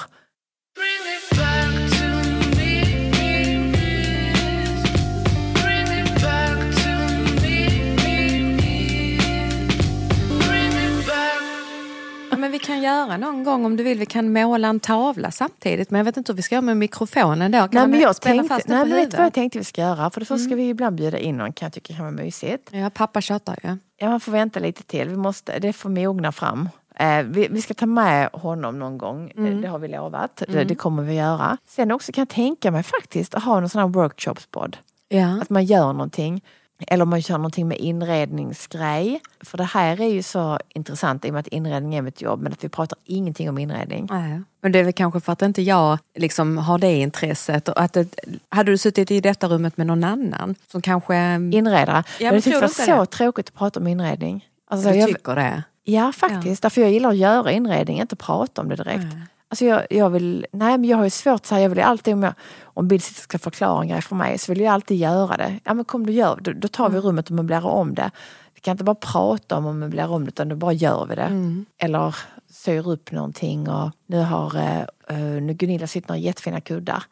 [12.38, 14.00] Men vi kan göra någon gång om du vill.
[14.00, 15.92] Vi kan måla en tavla samtidigt.
[15.92, 17.58] Men jag vet inte hur vi ska göra med mikrofonen då.
[17.58, 20.10] Kan Nej, men jag tänkte, nej, men vet du vad jag tänkte vi ska göra?
[20.10, 22.70] För det första ska vi ibland bjuda in någon kan jag tycka kan vara mysigt.
[22.72, 23.78] Ja, pappa tjatar ju.
[23.98, 25.10] Ja, man får vänta lite till.
[25.10, 26.70] Vi måste, det får mogna fram.
[26.96, 29.54] Eh, vi, vi ska ta med honom någon gång, Mm.
[29.54, 30.44] Eh, det har vi lovat.
[30.48, 31.58] Det, det kommer vi göra.
[31.68, 34.78] Sen också kan jag tänka mig faktiskt att ha någon sån här workshopspodd.
[35.10, 35.42] Ja.
[35.42, 36.42] Att man gör någonting.
[36.88, 39.22] Eller om man kör någonting med inredningsgrej.
[39.42, 42.42] För det här är ju så intressant i och med att inredning är mitt jobb
[42.42, 44.08] men att vi pratar ingenting om inredning.
[44.12, 44.42] Nej.
[44.62, 47.70] Men det är väl kanske för att inte jag liksom har det intresset.
[47.70, 48.08] Och att det,
[48.50, 51.16] hade du suttit i detta rummet med någon annan som kanske...
[51.36, 52.04] Inredare.
[52.20, 53.06] men jag tyckte tror det var så det?
[53.06, 54.48] tråkigt att prata om inredning.
[54.70, 55.64] Alltså, du jag, tycker det?
[55.84, 56.62] Ja, faktiskt.
[56.62, 59.04] Därför jag gillar att göra inredning, inte prata om det direkt.
[59.04, 59.28] Nej.
[59.54, 62.14] Alltså jag, jag vill, nej men jag har ju svårt så här, jag vill alltid
[62.14, 65.60] om, jag, om bildsitter ska grej för mig så vill jag alltid göra det.
[65.64, 68.12] Ja men kom du gör, då, då tar vi rummet och möblerar om det.
[68.56, 71.16] Vi kan inte bara prata om och möblera om det utan då bara gör vi
[71.16, 71.64] det.
[71.78, 72.16] Eller
[72.50, 74.58] syr upp någonting och nu har
[75.08, 77.04] eh, nu Gunilla sitter några jättefina kuddar.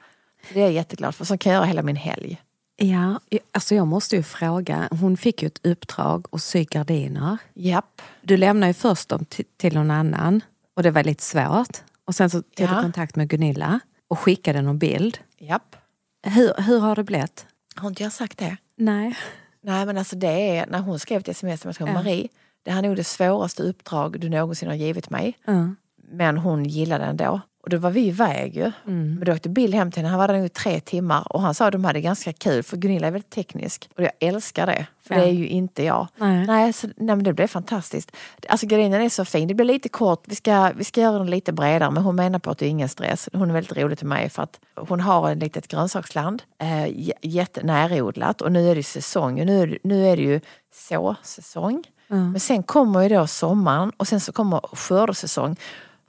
[0.53, 2.41] Det är jag jätteglad för, så kan jag göra hela min helg.
[2.75, 3.19] Ja,
[3.51, 4.87] alltså jag måste ju fråga.
[4.91, 7.37] Hon fick ju ett uppdrag att sy gardiner.
[7.53, 8.01] Japp.
[8.21, 10.41] Du lämnade ju först dem till, till någon annan
[10.75, 11.81] och det var lite svårt.
[12.11, 12.75] Och sen så tog Ja.
[12.75, 15.17] du kontakt med Gunilla och skickade någon bild.
[15.37, 15.75] Japp.
[16.23, 17.45] Hur, hur har det blivit?
[17.75, 18.57] Har inte jag sagt det?
[18.77, 19.17] Nej.
[19.63, 21.93] Nej men alltså det är, när hon skrev ett sms till mig, Ja.
[21.93, 22.27] Marie,
[22.63, 25.37] det här är nog det svåraste uppdrag du någonsin har givit mig.
[25.45, 25.69] Ja.
[26.11, 27.41] Men hon gillade den då.
[27.63, 28.71] Och då var vi iväg ju.
[28.87, 29.15] Mm.
[29.15, 31.41] Men då åkte Bill hem till henne, han var där nog i tre timmar och
[31.41, 33.89] han sa att de hade ganska kul för Gunilla är väldigt teknisk.
[33.97, 35.21] Och jag älskar det, för Ja.
[35.21, 36.07] det är ju inte jag.
[36.17, 36.45] Nej.
[36.47, 38.11] Nej, så, nej men det blev fantastiskt.
[38.49, 41.29] Alltså gardinen är så fin, det blir lite kort, vi ska, vi ska göra den
[41.29, 43.29] lite bredare men hon menar på att det är ingen stress.
[43.33, 48.41] Hon är väldigt rolig till mig för att hon har ett litet grönsaksland, eh, jättenärodlat
[48.41, 49.45] och nu är det säsong.
[49.45, 50.39] Nu är, det- nu är det ju
[50.73, 51.83] såsäsong.
[52.07, 55.55] Men sen kommer ju då sommaren och sen så kommer skördesäsong.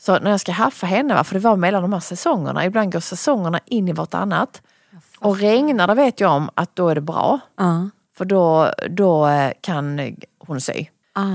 [0.05, 2.93] Så när jag ska haffa henne, va, för det var mellan de här säsongerna, ibland
[2.93, 4.63] går säsongerna in i vartannat.
[5.19, 7.41] Och regnar det vet jag om att då är det bra.
[7.57, 7.89] Ja.
[8.17, 10.87] För då, då eh, kan hon sy.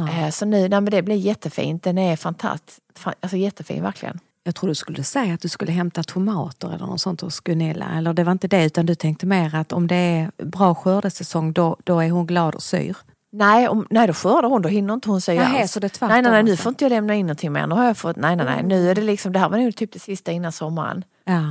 [0.07, 1.83] Eh, Så nu, nej, men det blir jättefint.
[1.83, 2.79] Den är fantastisk.
[2.95, 4.19] Fan, Alltså jättefin verkligen.
[4.43, 7.85] Jag tror du skulle säga att du skulle hämta tomater eller något sånt hos Gunilla.
[7.97, 11.53] Eller det var inte det utan du tänkte mer att om det är bra skördesäsong
[11.53, 12.97] då, då är hon glad och syr.
[13.31, 15.71] Nej, om, nej, då skördar hon, då hinner inte hon sy Nähä, alls.
[15.71, 16.63] så det är tvärtom nej, nej, nej, nu alltså.
[16.63, 17.67] får inte jag lämna in någonting mer.
[17.67, 18.63] Nu har jag fått, nej, nej, nej.
[18.63, 21.03] Nu är det liksom, det här var nog typ det sista innan sommaren.
[21.25, 21.41] Ja.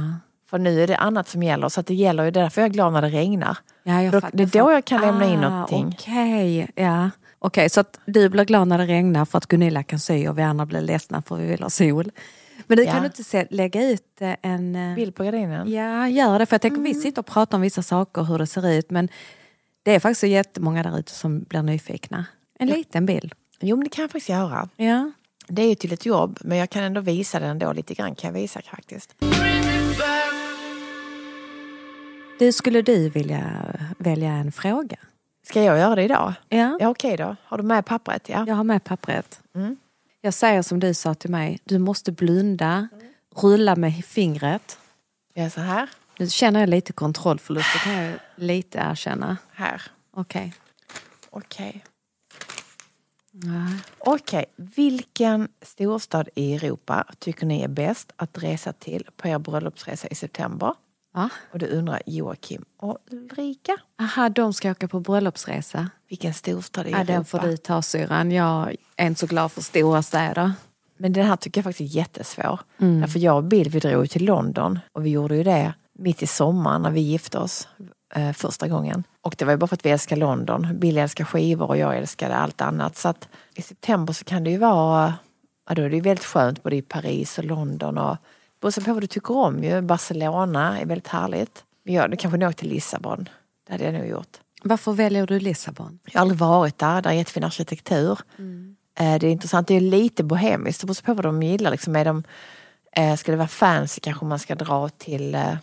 [0.51, 2.73] För nu är det annat som gäller så att det gäller ju därför jag är
[2.73, 3.59] glad när det regnar.
[3.83, 5.87] Ja, jag Då- fattar, det är då jag kan lämna in Ah, någonting.
[5.99, 7.11] Okej, ja.
[7.39, 10.39] Okej, så att du blir glad när det regnar för att Gunilla kan sy och
[10.39, 12.11] vi andra blir ledsna för vi vill ha sol.
[12.67, 12.93] Men du Ja.
[12.93, 14.77] kan du inte se, lägga ut eh, en...
[14.91, 15.73] eh, Bild på gardinen.
[15.73, 16.47] Ja, gör det.
[16.47, 16.93] För jag tänker Mm.
[16.93, 19.09] vi sitter och pratar om vissa saker hur det ser ut men
[19.87, 22.27] det är faktiskt jättemånga där ute som blir nyfikna.
[22.59, 23.35] En liten bild.
[23.61, 24.69] Jo men det kan jag faktiskt göra.
[24.77, 25.13] Ja.
[25.49, 28.15] Det är ju till ett jobb men jag kan ändå visa den då lite grann
[28.15, 29.15] kan jag visa faktiskt.
[32.39, 33.67] Du, skulle du vilja
[33.99, 34.97] välja en fråga?
[35.43, 36.35] Ska jag göra det idag?
[36.49, 36.77] Ja.
[36.81, 37.37] Ja okej då.
[37.45, 38.29] Har du med pappret?
[38.29, 38.45] Ja.
[38.49, 39.41] Jag har med pappret.
[39.55, 39.77] Mm.
[40.21, 42.89] Jag säger som du sa till mig, du måste blunda,
[43.37, 44.79] rulla med fingret.
[45.35, 45.89] Jag så här.
[46.19, 49.37] Nu känner jag lite kontrollförlust, det kan jag lite erkänna.
[49.53, 49.83] Här.
[50.17, 50.55] Okej.
[51.31, 51.85] Okej.
[53.33, 53.67] Ja.
[53.99, 60.09] Okej, vilken storstad i Europa tycker ni är bäst att resa till på er bröllopsresa
[60.09, 60.75] i september?
[61.15, 61.31] Va?
[61.53, 63.77] Och det undrar Joakim och Ulrika.
[64.01, 65.91] Aha, de ska åka på bröllopsresa.
[66.09, 67.13] Vilken storstad i Ja, Europa?
[67.13, 68.33] den får du ta syrran.
[68.33, 70.53] Jag är inte så glad för stora städer.
[70.97, 72.61] Men den här tycker jag faktiskt är jättesvår.
[72.79, 73.01] Mm.
[73.01, 76.23] Därför jag och Bill vi drog ju till London och vi gjorde ju det mitt
[76.23, 77.69] i sommaren när vi gifte oss
[78.15, 79.05] eh, första gången.
[79.21, 80.79] Och det var ju bara för att vi älskar London.
[80.81, 82.97] Bill älskar skivor och jag älskade allt annat.
[82.97, 85.15] Så att i september så kan det ju vara,
[85.69, 88.17] ja då är det ju väldigt skönt både i Paris och London och
[88.61, 89.81] beroende på vad du tycker om ju.
[89.83, 91.65] Barcelona är väldigt härligt.
[91.85, 93.29] Men jag hade kanske nog till Lissabon.
[93.67, 94.37] Det hade jag nog gjort.
[94.63, 95.99] Varför väljer du Lissabon?
[96.05, 98.19] Jag har aldrig varit där, där är jättefin arkitektur.
[98.99, 101.71] Eh, Det är intressant, det är lite bohemiskt, det beror på vad de gillar.
[101.71, 102.23] Liksom är de,
[102.93, 105.55] eh, ska det vara fancy kanske man ska dra till eh,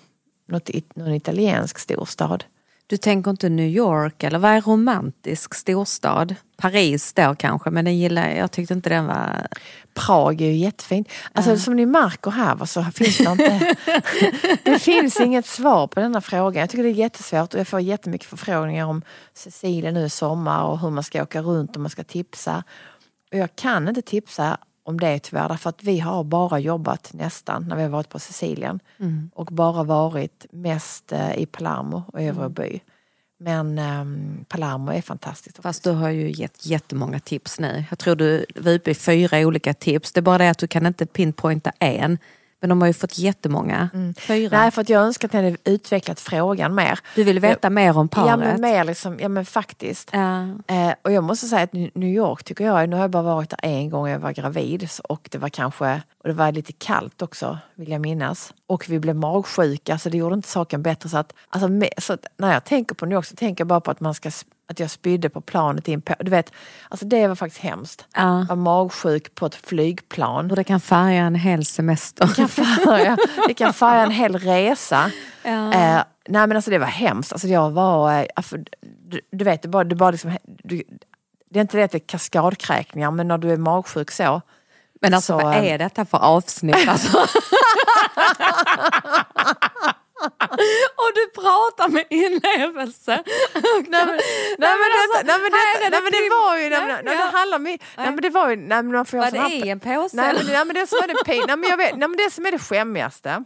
[0.46, 2.44] något, någon italiensk storstad.
[2.88, 6.36] Du tänker inte New York eller vad är romantisk storstad?
[6.58, 9.48] Paris då kanske, men den gillar, jag tyckte inte den var...
[9.94, 11.08] Prag är ju jättefint.
[11.34, 13.76] Alltså som ni märker här så finns det inte...
[14.64, 16.60] det finns inget svar på denna fråga.
[16.60, 19.02] Jag tycker det är jättesvårt och jag får jättemycket förfrågningar om
[19.34, 22.64] Sicilien nu i sommar och hur man ska åka runt och man ska tipsa.
[23.32, 27.65] Och jag kan inte tipsa om det tyvärr därför att vi har bara jobbat nästan
[27.67, 28.80] när vi har varit på Sicilien
[29.34, 32.82] och bara varit mest eh, i Palermo och Överby.
[33.39, 35.62] Men ehm, Palermo är fantastiskt.
[35.62, 37.84] Fast du har ju gett jättemånga tips nu.
[37.89, 40.12] Jag tror du var uppe i fyra olika tips.
[40.12, 42.17] Det är bara det att du kan inte pinpointa en.
[42.63, 43.89] Men de har ju fått jättemånga.
[44.17, 44.58] Fyra.
[44.60, 46.99] Nej, för att jag önskar att ni hade utvecklat frågan mer.
[47.15, 48.28] Du vill veta mer om paret?
[48.30, 50.10] Ja men mer liksom, ja men faktiskt.
[50.13, 50.41] Ja.
[50.67, 53.49] Eh, och jag måste säga att New York tycker jag, nu har jag bara varit
[53.49, 57.21] där en gång jag var gravid och det var kanske, och det var lite kallt
[57.21, 58.54] också vill jag minnas.
[58.67, 61.10] Och vi blev magsjuka så det gjorde inte saken bättre.
[61.10, 63.67] Så att, alltså, me- så att när jag tänker på New York så tänker jag
[63.67, 64.32] bara på att man ska
[64.67, 66.54] att jag spydde på planet in på, du vet,
[66.89, 68.06] alltså det var faktiskt hemskt.
[68.15, 68.45] Ja.
[68.49, 70.49] Var magsjuk på ett flygplan.
[70.49, 72.28] Hur det kan färga en hel semester.
[72.28, 75.12] Det kan färga, det kan färga en hel resa.
[75.45, 75.73] Ja.
[75.73, 77.32] Eh, nej men alltså det var hemskt.
[77.34, 80.84] Alltså jag var, eh, alltså, du, du vet, det bara, det bara liksom, du,
[81.49, 84.41] det är inte det att det är kaskadkräkningar men när du är magsjuk så.
[85.02, 86.88] Men alltså så, vad eh, är detta för avsnitt?
[86.88, 87.17] Alltså?
[91.02, 93.12] Och du pratar med inlevelse.
[93.64, 94.08] Nej men,
[94.58, 96.30] nej, men, alltså, detta, nej, men, här detta, är det nej, men det Tim.
[96.30, 97.26] var ju, nej, men, nej, ja.
[97.26, 99.42] det handlar om, nej men det var ju, nej men man får göra Var sån
[99.42, 100.16] här- det i en påse?
[100.16, 100.54] Nej men, eller?
[100.54, 102.46] nej men det som är det pin, nej, men jag vet, nej men det som
[102.46, 103.44] är det skämmigaste.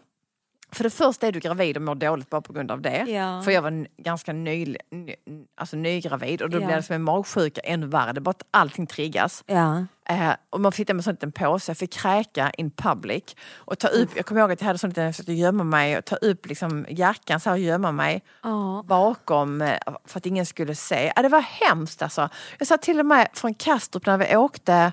[0.78, 3.06] För det första är du gravid och mår dåligt bara på grund av det.
[3.08, 3.42] Ja.
[3.42, 5.16] För jag var ganska ny, ny,
[5.56, 6.66] alltså nygravid och då Ja.
[6.66, 8.14] blir det som en magsjuka ännu värre.
[8.14, 9.44] Det bara att allting triggas.
[9.48, 9.86] Ja.
[10.10, 13.24] Eh, och man sitter med en sån liten påse, jag fick kräka in public.
[13.56, 15.98] Och ta upp, jag kommer ihåg att jag hade sån liten, jag försökte gömma mig
[15.98, 18.84] och ta upp liksom jackan så här och gömma mig Ja.
[18.88, 21.12] bakom eh, för att ingen skulle se.
[21.16, 22.30] Ja, det var hemskt alltså.
[22.58, 24.92] Jag satt till och med från Kastrup när vi åkte,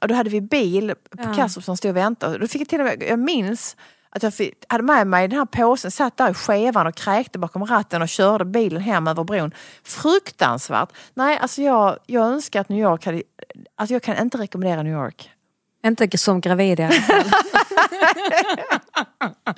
[0.00, 1.34] och då hade vi bil på Ja.
[1.34, 2.38] Kastrup som stod och väntade.
[2.38, 3.76] Då fick jag till och med, jag minns
[4.10, 7.38] att jag fick, hade med mig den här påsen, satt där i skevan och kräkte
[7.38, 9.54] bakom ratten och körde bilen hem över bron.
[9.84, 10.88] Fruktansvärt!
[11.14, 13.22] Nej, alltså jag, jag önskar att New York hade...
[13.74, 15.30] Alltså jag kan inte rekommendera New York.
[15.86, 17.24] Inte som gravid i alla fall.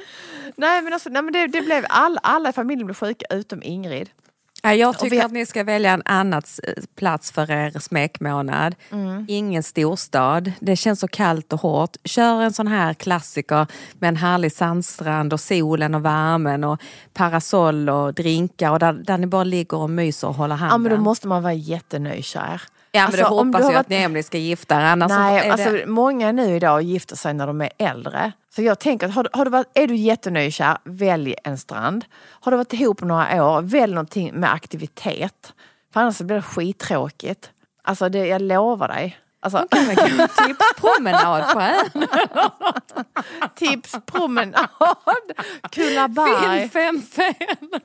[0.57, 3.63] Nej men, alltså, nej, men det, det blev all, alla i familjen blev sjuka utom
[3.63, 4.11] Ingrid.
[4.63, 6.43] Ja, jag tycker vi- att ni ska välja en annan
[6.97, 8.75] plats för er smekmånad.
[9.29, 10.53] Ingen storstad.
[10.61, 11.97] Det känns så kallt och hårt.
[12.05, 13.67] Kör en sån här klassiker
[13.99, 16.81] med en härlig sandstrand och solen och värmen och
[17.13, 20.75] parasoll och drinkar och där, där ni bara ligger och myser och håller handen.
[20.75, 22.63] Ja men då måste man vara jättenykär.
[22.99, 24.81] Ja men Alltså, det hoppas jag varit- att ni ni ska gifta er.
[24.85, 25.87] Annars Nej, är alltså det...
[25.87, 28.33] många nu idag gifter sig när de är äldre.
[28.55, 32.05] Så jag tänker att har, du- har du varit, är du jättenykär, välj en strand.
[32.31, 35.53] Har du varit ihop några år, välj någonting med aktivitet.
[35.93, 37.51] För annars blir det skittråkigt.
[37.83, 39.19] Alltså det, jag lovar dig.
[39.41, 39.67] Alltså,
[40.37, 42.07] Tipspromenad på ön.
[43.55, 44.69] tips, promenad,
[45.71, 46.59] Kullaberg.
[46.61, 47.81] Finn fem fel.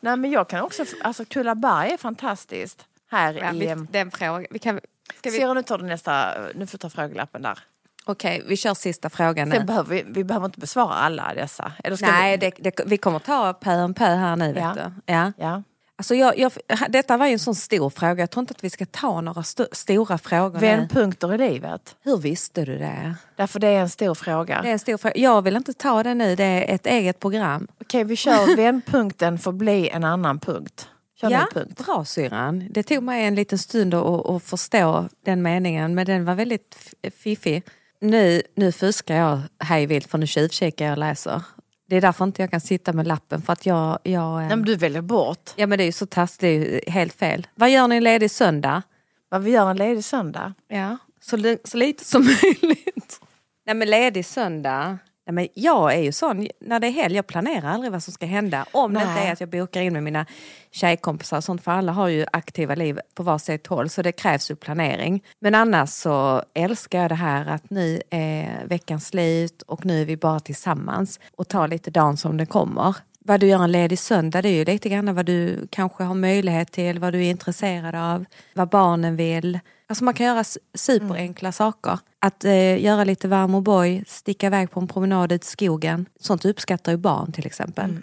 [0.00, 2.84] Nej men jag kan också, alltså Kullaberg är fantastiskt.
[3.10, 3.58] Här Ja, i...
[3.58, 4.46] vi, em, den frågan.
[4.50, 4.80] Vi kan,
[5.18, 7.58] ska vi, du, nu tar du nästa, nu får du ta frågelappen där.
[8.04, 9.60] Okej, vi kör sista frågan nu.
[9.60, 11.72] behöver vi, vi behöver inte besvara alla dessa.
[12.00, 12.50] Nej, vi?
[12.60, 14.52] det, det, vi kommer ta pö om pö här nu.
[14.52, 14.74] Vet Ja.
[14.74, 15.12] du.
[15.12, 15.32] Ja.
[15.38, 15.62] Ja.
[15.96, 16.52] Alltså jag, jag,
[16.88, 18.22] detta var ju en sån stor fråga.
[18.22, 20.58] Jag tror inte att vi ska ta några sto, stora frågor.
[20.58, 21.96] Vändpunkter i livet.
[22.02, 23.14] Hur visste du det?
[23.36, 24.62] Därför det är en stor fråga.
[24.62, 25.16] Det är en stor fråga.
[25.16, 27.68] Jag vill inte ta det nu, det är ett eget program.
[27.80, 30.88] Okej, vi kör vändpunkten får bli en annan punkt.
[31.20, 32.66] Kör ja, bra syrran.
[32.70, 36.94] Det tog mig en liten stund att, att förstå den meningen men den var väldigt
[37.16, 37.62] fiffig.
[38.00, 41.42] Nu, nu fuskar jag hej vilt för nu tjuvkikar jag och läser.
[41.88, 43.98] Det är därför inte jag kan sitta med lappen för att jag...
[44.02, 47.46] jag Nej, men du väljer bort Ja men det är ju så taskigt, helt fel.
[47.54, 48.82] Vad gör ni en ledig söndag?
[49.30, 50.54] vad vi gör en ledig söndag.
[50.68, 53.20] Ja, så, så lite som möjligt.
[53.66, 54.98] Nej men ledig söndag.
[55.32, 58.26] Men jag är ju sån, när det är helg, jag planerar aldrig vad som ska
[58.26, 58.66] hända.
[58.72, 59.08] Om det Nej.
[59.08, 60.26] inte är att jag bokar in med mina
[60.70, 64.50] tjejkompisar och sånt, för alla har ju aktiva liv på varsitt håll så det krävs
[64.50, 65.24] ju planering.
[65.38, 70.06] Men annars så älskar jag det här att nu är veckans slut och nu är
[70.06, 72.96] vi bara tillsammans och tar lite dagen som det kommer.
[73.24, 76.14] Vad du gör en ledig söndag det är ju lite grann vad du kanske har
[76.14, 79.60] möjlighet till, vad du är intresserad av, vad barnen vill.
[79.86, 81.98] Alltså man kan göra superenkla saker.
[82.18, 86.06] Att eh, göra lite varm och boy, sticka iväg på en promenad ut i skogen.
[86.20, 87.98] Sånt uppskattar ju barn till exempel.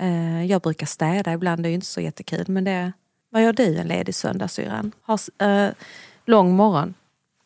[0.00, 2.44] Eh, jag brukar städa ibland, det är ju inte så jättekul.
[2.48, 2.92] Men det,
[3.30, 4.92] vad gör du en ledig söndag syrran?
[5.02, 5.70] Har eh,
[6.26, 6.94] lång morgon?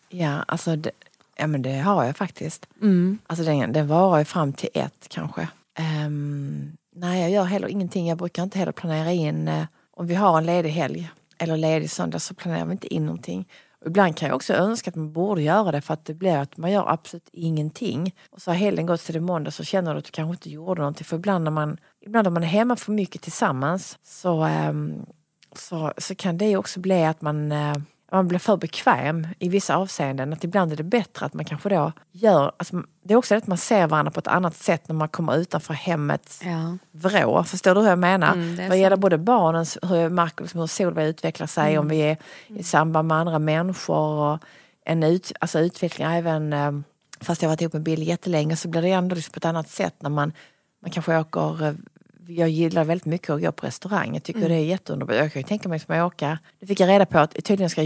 [0.08, 0.90] Ja, alltså det,
[1.36, 2.66] ja, men det har jag faktiskt.
[2.82, 3.18] Mm.
[3.26, 5.48] Alltså den, den varar ju fram till ett kanske.
[5.78, 8.09] Ehm, nej, jag gör heller ingenting.
[8.09, 11.90] Jag brukar inte heller planera in eh, om vi har en ledig helg eller ledig
[11.90, 13.48] söndag så planerar vi inte in någonting.
[13.80, 16.37] Och ibland kan jag också önska att man borde göra det för att det blir
[16.37, 18.14] att man gör absolut ingenting.
[18.30, 20.50] Och så har helgen gått till det måndag så känner du att du kanske inte
[20.50, 21.04] gjorde någonting.
[21.04, 25.06] För ibland när man, ibland när man är hemma för mycket tillsammans så, ehm,
[25.56, 27.76] så, så kan det också bli att man, eh,
[28.12, 30.32] man blir för bekväm i vissa avseenden.
[30.32, 32.52] Att ibland är det bättre att man kanske då gör...
[32.56, 35.08] Alltså, det är också det att man ser varandra på ett annat sätt när man
[35.08, 36.76] kommer utanför hemmets Ja.
[36.92, 37.44] vrå.
[37.44, 38.32] Förstår du hur jag menar?
[38.32, 41.80] Mm, Vad gäller både barnens, hur Marcus, hur Solveig utvecklar sig, Mm.
[41.80, 42.16] om vi är
[42.46, 44.38] i samband med andra människor och
[44.84, 46.72] en ut, alltså utveckling även, eh,
[47.20, 49.44] fast jag har varit ihop med Bill jättelänge så blir det ändå liksom på ett
[49.44, 50.32] annat sätt när man,
[50.82, 51.72] man kanske åker eh,
[52.28, 54.14] jag gillar väldigt mycket att gå på restaurang.
[54.14, 54.50] Jag tycker Mm.
[54.52, 55.16] det är jätteunderbart.
[55.16, 56.38] Jag kan ju tänka mig som jag åka.
[56.60, 57.82] Nu fick jag reda på att tydligen ska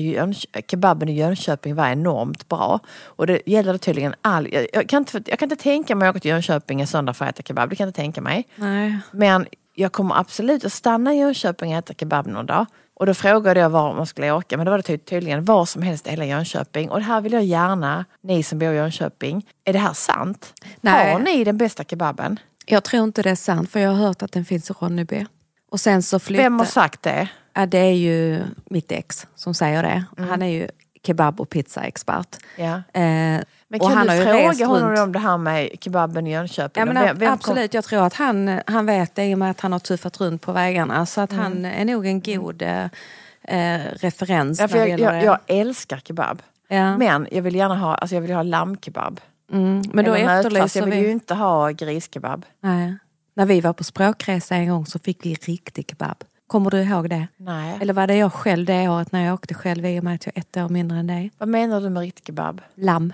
[0.70, 2.80] kebaben i Jönköping vara enormt bra.
[3.02, 4.48] Och det gäller tydligen all...
[4.72, 7.24] Jag, kan inte, jag kan inte tänka mig att åka till Jönköping en söndag för
[7.24, 7.70] att äta kebab.
[7.70, 8.46] Det kan jag inte tänka mig.
[8.56, 8.98] Nej.
[9.12, 12.66] Men jag kommer absolut att stanna i Jönköping och äta kebab någon dag.
[12.94, 15.64] Och då frågade jag var man skulle åka, men då var det ty- tydligen var
[15.64, 16.90] som helst i hela Jönköping.
[16.90, 20.54] Och det här vill jag gärna, ni som bor i Jönköping, är det här sant?
[20.80, 21.12] Nej.
[21.12, 22.38] Har ni den bästa kebaben?
[22.70, 25.26] Jag tror inte det är sant för jag har hört att den finns i Ronneby.
[25.70, 26.44] Och sen så flyttade...
[26.44, 27.28] Vem har sagt det?
[27.54, 30.04] Ja, det är ju mitt ex som säger det.
[30.18, 30.30] Mm.
[30.30, 30.68] Han är ju
[31.06, 32.36] kebab och pizzaexpert.
[32.56, 32.64] Ja.
[32.74, 34.98] Eh, Men kan du fråga honom runt.
[35.00, 36.80] om det här med kebaben i Jönköping?
[36.80, 39.38] Ja, men Vem- vem kom- absolut, jag tror att han, han vet det i och
[39.38, 41.06] med att han har tuffat runt på vägarna.
[41.06, 42.84] Så att han är nog en god eh,
[43.44, 46.42] eh, referens Ja, jag, jag, jag älskar kebab.
[46.68, 46.96] ja.
[46.98, 49.20] Men jag vill gärna ha, alltså jag vill ha lammkebab.
[49.52, 51.06] Mm, men då efterlyser Jag vill vi...
[51.06, 52.46] ju inte ha griskebab.
[52.60, 52.96] Nej.
[53.34, 56.24] När vi var på språkresa en gång så fick vi riktig kebab.
[56.46, 57.28] Kommer du ihåg det?
[57.36, 57.78] Nej.
[57.80, 60.26] Eller var det jag själv det året när jag åkte själv i och med att
[60.26, 61.30] jag är ett år mindre än dig?
[61.38, 62.60] Vad menar du med riktig kebab?
[62.74, 63.12] Lamm.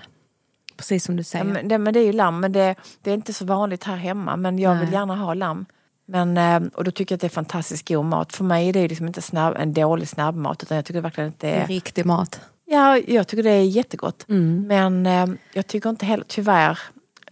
[0.77, 1.45] Precis som du säger.
[1.45, 3.83] Ja, men, det, men det är ju lamm, men det, det är inte så vanligt
[3.83, 4.35] här hemma.
[4.35, 4.93] Men jag vill Nej.
[4.93, 5.65] gärna ha lamm.
[6.05, 8.35] Men, eh, och då tycker jag att det är fantastiskt god mat.
[8.35, 11.39] För mig är det liksom inte snabb, en dålig snabbmat utan jag tycker verkligen att
[11.39, 11.67] det är...
[11.67, 12.41] riktig mat.
[12.69, 14.25] Ja, jag tycker det är jättegott.
[14.29, 14.67] Mm.
[14.67, 16.79] Men eh, jag tycker inte heller, tyvärr,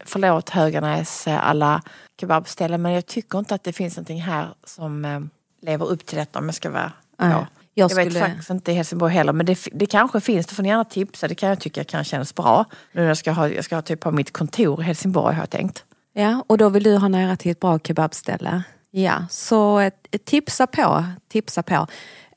[0.05, 1.81] förlåt Höganäs eh, alla
[2.19, 5.19] kebabställen, men jag tycker inte att det finns någonting här som eh,
[5.61, 7.29] lever upp till detta om jag ska vara Nej.
[7.31, 7.47] ja.
[7.77, 10.45] Jag Jag vet skulle- faktiskt inte i Helsingborg heller, men det, det kanske finns.
[10.47, 11.27] Det får ni gärna tipsa.
[11.27, 12.65] Det kan jag tycka kan kännas bra.
[12.91, 15.41] Nu när jag ska ha, jag ska ha typ på mitt kontor i Helsingborg har
[15.41, 15.83] jag tänkt.
[16.13, 18.63] Ja, och då vill du ha nära till ett bra kebabställe.
[18.97, 19.91] Ja, så
[20.25, 21.05] tipsa på.
[21.27, 21.87] Tipsa på.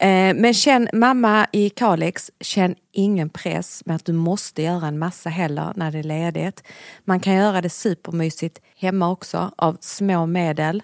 [0.01, 4.99] Eh, men känn, mamma i Kalix, känn ingen press med att du måste göra en
[4.99, 6.63] massa heller när det är ledigt.
[7.05, 10.83] Man kan göra det supermysigt hemma också av små medel.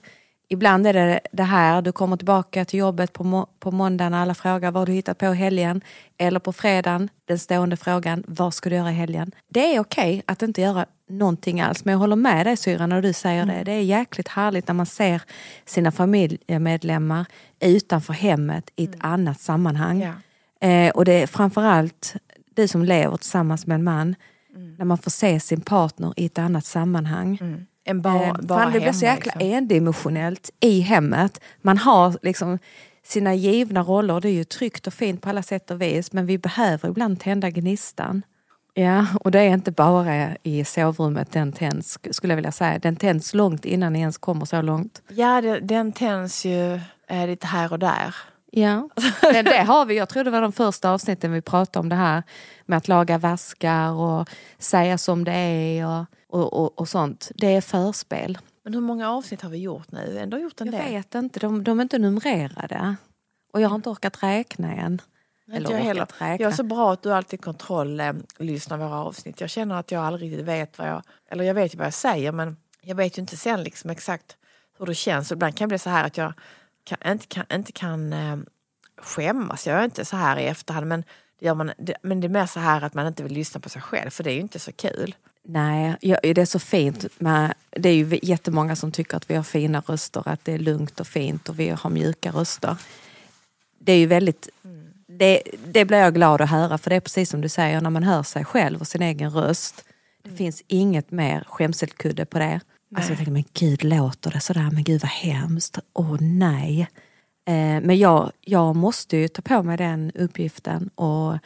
[0.49, 4.21] Ibland är det det här, du kommer tillbaka till jobbet på, må- på måndagen och
[4.21, 5.81] alla frågar vad du hittat på i helgen.
[6.19, 9.31] Eller på fredagen, den stående frågan, vad ska du göra i helgen?
[9.49, 13.03] Det är okej att inte göra någonting alls, men jag håller med dig syrran när
[13.03, 13.65] du säger det.
[13.65, 15.23] Det är jäkligt härligt när man ser
[15.65, 17.27] sina familjemedlemmar
[17.61, 20.01] utanför hemmet i ett annat sammanhang.
[20.01, 20.69] Ja.
[20.69, 22.15] Eh, och det är framförallt
[22.55, 24.15] du som lever tillsammans med en man,
[24.79, 27.39] när man får se sin partner i ett annat sammanhang.
[27.85, 29.51] En bara, Eh, bara det blir så jäkla liksom.
[29.55, 31.41] endimensionellt i hemmet.
[31.63, 32.59] Man har liksom
[33.07, 36.27] sina givna roller, det är ju tryggt och fint på alla sätt och vis men
[36.27, 38.23] vi behöver ibland tända gnistan.
[38.75, 42.79] Ja, och det är inte bara i sovrummet den tänds, skulle jag vilja säga.
[42.79, 45.03] Den tänds långt innan ni ens kommer så långt.
[45.09, 48.15] Ja, det, den tänds ju eh, lite här och där.
[48.51, 48.89] Ja,
[49.21, 49.97] det, det har vi.
[49.97, 52.23] Jag tror det var de första avsnitten vi pratade om det här
[52.67, 57.31] med att laga vaskar och säga som det är och, och, och, och sånt.
[57.35, 58.39] Det är förspel.
[58.65, 60.19] Men hur många avsnitt har vi gjort nu?
[60.19, 60.93] Ändå gjort en Jag del.
[60.93, 62.97] vet inte, de, de är inte numrerade.
[63.53, 65.01] Och jag har inte orkat räkna än.
[65.53, 66.07] Inte jag, heller.
[66.07, 66.45] räkna.
[66.45, 68.13] jag är så bra att du alltid har kontroll eh,
[68.71, 69.41] våra avsnitt.
[69.41, 71.03] Jag känner att jag aldrig riktigt vet vad jag...
[71.29, 74.37] Eller jag vet ju vad jag säger men jag vet ju inte sen liksom exakt
[74.79, 75.31] hur det känns.
[75.31, 76.33] Och ibland kan det bli så här att jag
[76.85, 78.37] kan, inte kan, inte kan eh,
[78.97, 79.67] skämmas.
[79.67, 81.05] Jag är inte så här i efterhand men
[81.39, 83.61] det, gör man, det, men det är mer så här att man inte vill lyssna
[83.61, 85.15] på sig själv för det är ju inte så kul.
[85.43, 87.21] Nej, ja, det är så fint.
[87.21, 90.59] Med, det är ju jättemånga som tycker att vi har fina röster, att det är
[90.59, 92.77] lugnt och fint och vi har mjuka röster.
[93.79, 94.49] Det är ju väldigt...
[95.19, 97.91] Det, det blir jag glad att höra för det är precis som du säger, när
[97.91, 99.85] man hör sig själv och sin egen röst.
[100.25, 102.61] Det finns inget mer skämselkudde på det.
[102.97, 104.71] Alltså jag tänker, men gud låter det sådär?
[104.73, 105.79] Men gud vad hemskt.
[105.93, 106.81] Åh nej.
[107.47, 111.39] Eh, men jag, jag måste ju ta på mig den uppgiften och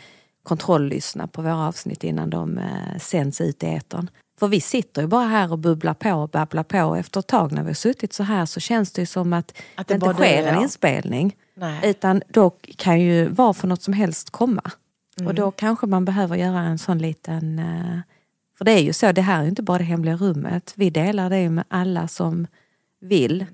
[0.42, 4.10] kontrolllyssna på våra avsnitt innan de eh, sänds ut i etern.
[4.38, 6.96] För vi sitter ju bara här och bubblar på och babblar på.
[6.96, 9.52] Efter ett tag när vi har suttit så här så känns det ju som att,
[9.74, 11.36] Att det det inte sker du och en inspelning.
[11.58, 11.90] Nej.
[11.90, 14.62] Utan då kan ju vad för något som helst komma.
[15.16, 15.34] Och Mm.
[15.34, 17.58] då kanske man behöver göra en sån liten...
[17.58, 17.98] eh,
[18.58, 20.72] För det är ju så, det här är ju inte bara det hemliga rummet.
[20.76, 22.46] Vi delar det med alla som
[23.00, 23.44] vill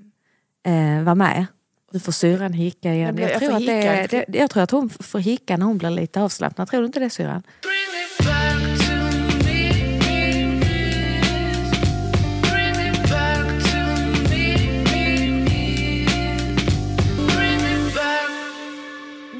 [0.65, 1.45] eh, vara med.
[1.91, 3.17] Nu får syrran hicka igen.
[3.17, 5.89] Jag Jag, tror att det, det, jag tror att hon får hicka när hon blir
[5.89, 6.67] lite avslappnad.
[6.67, 7.43] Tror du inte det syrran?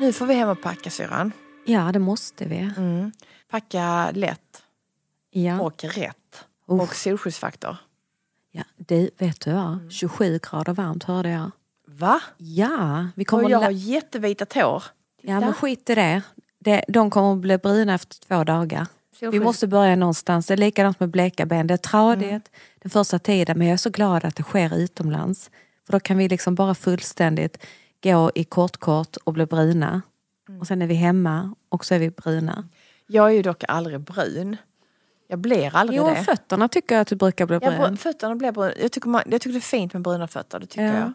[0.05, 1.31] Nu får vi hem och packa syrran.
[1.65, 2.71] Ja, det måste vi.
[2.77, 3.11] Mm.
[3.49, 4.63] Packa lätt
[5.31, 5.61] Ja.
[5.61, 6.45] och rätt.
[6.67, 6.81] Uff.
[6.81, 7.77] Och solskyddsfaktor.
[8.51, 8.63] ja.
[8.77, 9.79] Du, vet du vad?
[9.91, 11.51] 27 grader varmt hörde jag.
[11.87, 12.19] Va?
[12.37, 13.49] Ja, vi Och kommer...
[13.49, 14.83] jag la- har jättevita tår.
[15.21, 16.21] Ja men skit i det.
[16.59, 16.85] det.
[16.87, 18.87] De kommer att bli bruna efter två dagar.
[19.19, 20.45] Vi måste börja någonstans.
[20.47, 21.67] Det är likadant med bleka ben.
[21.67, 22.41] Det är tradigt Mm.
[22.81, 25.51] den första tiden men jag är så glad att det sker utomlands.
[25.85, 27.57] För då kan vi liksom bara fullständigt
[28.13, 30.01] gå i kortkort och bli bruna.
[30.49, 30.61] Mm.
[30.61, 32.67] Och sen är vi hemma och så är vi bruna.
[33.07, 34.57] Jag är ju dock aldrig brun.
[35.27, 36.15] Jag blir aldrig Jo, det.
[36.23, 37.93] fötterna tycker jag att du brukar bli Ja, brun.
[37.93, 38.73] br- fötterna blir bruna.
[38.81, 40.59] Jag tycker, man, jag tycker det är fint med bruna fötter.
[40.59, 40.93] Det tycker Ja.
[40.99, 41.11] jag.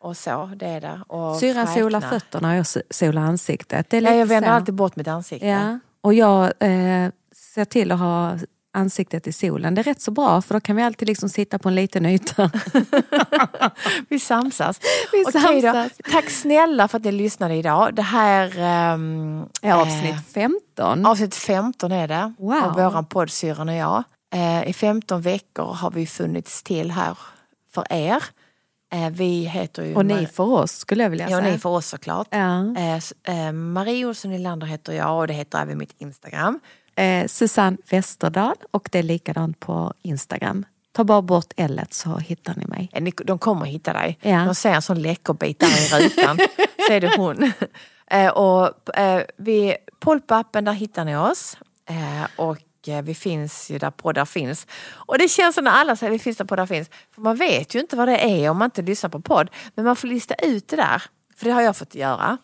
[0.00, 1.00] Och så, det är det.
[1.06, 3.90] Och solar fötterna och jag solar ansiktet.
[3.90, 4.54] Det är Ja, jag vänder så.
[4.54, 5.46] alltid bort mitt ansikte.
[5.46, 8.38] Ja, och jag eh, ser till att ha
[8.72, 9.74] ansiktet i solen.
[9.74, 12.06] Det är rätt så bra för då kan vi alltid liksom sitta på en liten
[12.06, 12.50] yta.
[14.08, 14.80] Vi samsas.
[15.12, 15.92] Vi Okej samsas.
[16.04, 16.10] Då.
[16.12, 17.94] Tack snälla för att ni lyssnade idag.
[17.94, 18.52] Det här...
[18.58, 21.06] ehm, Ja, avsnitt eh, 15.
[21.06, 22.32] avsnitt 15 är det.
[22.38, 22.54] Wow.
[22.64, 24.04] Av våran podd Syrran och jag.
[24.34, 27.18] Eh, I 15 veckor har vi funnits till här
[27.74, 28.24] för er.
[28.92, 29.94] Eh, vi heter ju...
[29.94, 31.52] Och ni för oss skulle jag vilja Ja, säga.
[31.52, 32.28] ni för oss såklart.
[32.30, 32.74] Ja.
[32.76, 36.60] Eh, eh, Marie Olsson Nylander heter jag och det heter även mitt Instagram.
[37.00, 40.64] Eh, Susanne Westerdahl och det är likadant på Instagram.
[40.92, 43.12] Ta bara bort L så hittar ni mig.
[43.24, 44.18] De kommer hitta dig.
[44.22, 44.44] Ja.
[44.44, 46.38] De ser en sån läckerbit där i rutan.
[46.86, 47.52] så är det hon.
[48.10, 51.56] Eh, och eh, vi, Polpappen, där hittar ni oss.
[51.88, 54.66] Eh, och eh, vi finns ju där poddar finns.
[54.90, 56.90] Och det känns som när alla säger vi finns där poddar finns.
[57.14, 59.50] För man vet ju inte vad det är om man inte lyssnar på podd.
[59.74, 61.02] Men man får lista ut det där.
[61.36, 62.38] För det har jag fått göra.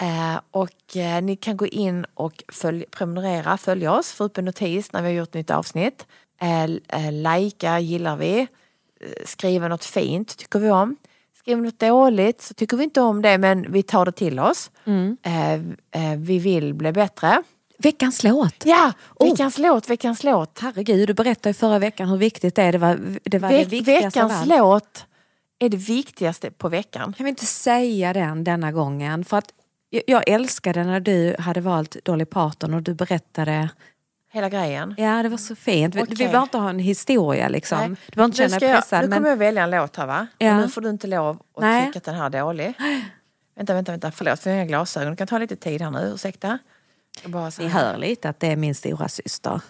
[0.00, 4.44] Eh, och eh, ni kan gå in och följ, prenumerera, följa oss, få upp en
[4.44, 6.06] notis när vi har gjort nytt avsnitt.
[6.40, 8.46] Eh, likea gillar vi.
[9.24, 10.96] Skriva något fint tycker vi om.
[11.38, 14.70] Skriver något dåligt så tycker vi inte om det men vi tar det till oss.
[15.22, 17.42] Eh, vi vill bli bättre.
[17.78, 18.54] Veckans låt.
[18.64, 19.30] Ja, Oh.
[19.30, 20.58] veckans låt, veckans låt.
[20.58, 22.72] Herregud, du berättade ju förra veckan hur viktigt det är.
[22.72, 25.06] Det var det, var det Veck, viktigaste veckans låt
[25.58, 27.12] är det viktigaste på veckan.
[27.12, 29.24] Kan vi inte säga den denna gången?
[29.24, 29.52] För att
[30.06, 33.68] jag- älskade när du hade valt Dolly Parton och du berättade.
[34.32, 34.94] Hela grejen.
[34.98, 35.94] Ja, det var så fint.
[35.94, 36.16] Vi, vi Okej.
[36.16, 37.78] behöver inte ha en historia liksom.
[37.78, 37.88] Nej.
[37.88, 39.00] Du behöver inte känna dig pressad.
[39.02, 39.18] nu men...
[39.18, 40.26] kommer jag välja en låt här va?
[40.38, 40.54] Ja.
[40.56, 41.86] Och nu får du inte lov att Nej.
[41.86, 42.74] tycka att den här är dålig.
[43.56, 44.10] Vänta, vänta, vänta.
[44.12, 45.10] Förlåt för inga glasögon.
[45.10, 46.12] Det kan ta lite tid här nu.
[46.14, 46.58] Ursäkta.
[47.24, 47.84] Bara så Ni här.
[47.92, 49.60] hör lite att det är min stora syster.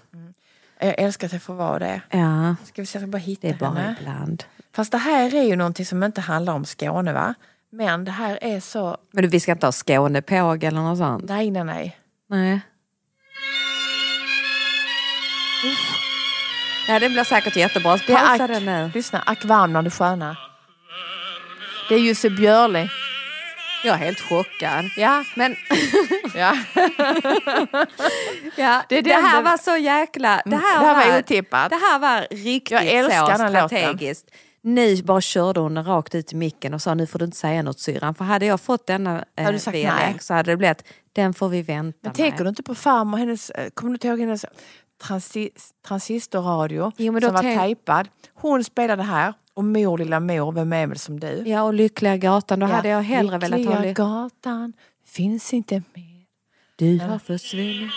[0.81, 2.01] jag älskar att jag får vara det.
[2.11, 3.97] Ja, Ska vi se, jag ska bara hitta det är bara henne.
[4.01, 4.45] ibland.
[4.73, 7.35] Fast det här är ju någonting som inte handlar om Skåne va?
[7.75, 8.97] Men det här är så...
[9.13, 11.25] Men du, vi ska inte ha Skånepåg eller något sånt?
[11.29, 11.99] Nej, nej, nej.
[12.31, 12.61] Nej.
[16.89, 17.99] Ja, det blir säkert jättebra.
[17.99, 18.91] Pausa det nu.
[18.95, 20.37] lyssna, ack när du sköna.
[21.89, 22.89] Det är Jussi Björli.
[23.85, 24.85] Jag är helt chockad.
[24.97, 25.57] Ja, Men
[26.35, 26.57] ja.
[28.57, 30.43] ja, Det det, är den här den- var så jäkla...
[30.45, 31.71] Det här, det här var otippat.
[31.71, 33.99] Det här var riktigt Jag älskar så den låten.
[34.65, 37.37] Nu bara körde hon den rakt ut i micken och sa nu får du inte
[37.37, 38.15] säga något syrran.
[38.15, 41.63] För hade jag fått denna eh, Hade länk så hade det blivit den får vi
[41.63, 42.15] vänta Men med.
[42.15, 44.45] tänker du inte på farmor, hennes, eh, kommer du inte ihåg hennes
[45.03, 45.51] transi,
[45.87, 48.09] transistorradio Jo, som var tejpad?
[48.35, 51.43] Hon spelade här och mor lilla mor, vem är väl som du?
[51.47, 54.73] Ja och Lyckliga gatan, då Ja, hade jag hellre velat ha Lyckliga ly- gatan
[55.07, 56.23] finns inte mer.
[56.77, 57.91] Du har försvunnit.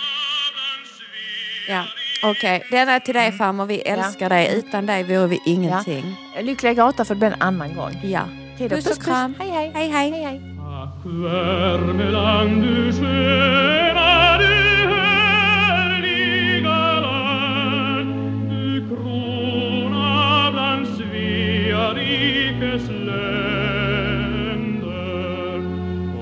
[1.68, 1.84] Ja,
[2.30, 2.62] okej.
[2.70, 4.58] Den är till dig farmor, vi älskar dig.
[4.58, 6.16] Utan dig vore vi ingenting.
[6.42, 8.00] Lyckliga gatan för det blir en annan gång.
[8.02, 8.22] Ja.
[8.58, 9.34] Puss och kram.
[9.38, 9.72] Hej hej.
[9.74, 10.10] Hej hej.
[10.10, 10.40] hej, hej.
[10.60, 14.54] Ach, Värmeland, du sköna, du
[14.94, 24.46] härliga land, du krona bland Svea rikes länder.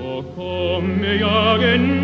[0.04, 2.03] Och kommer jag en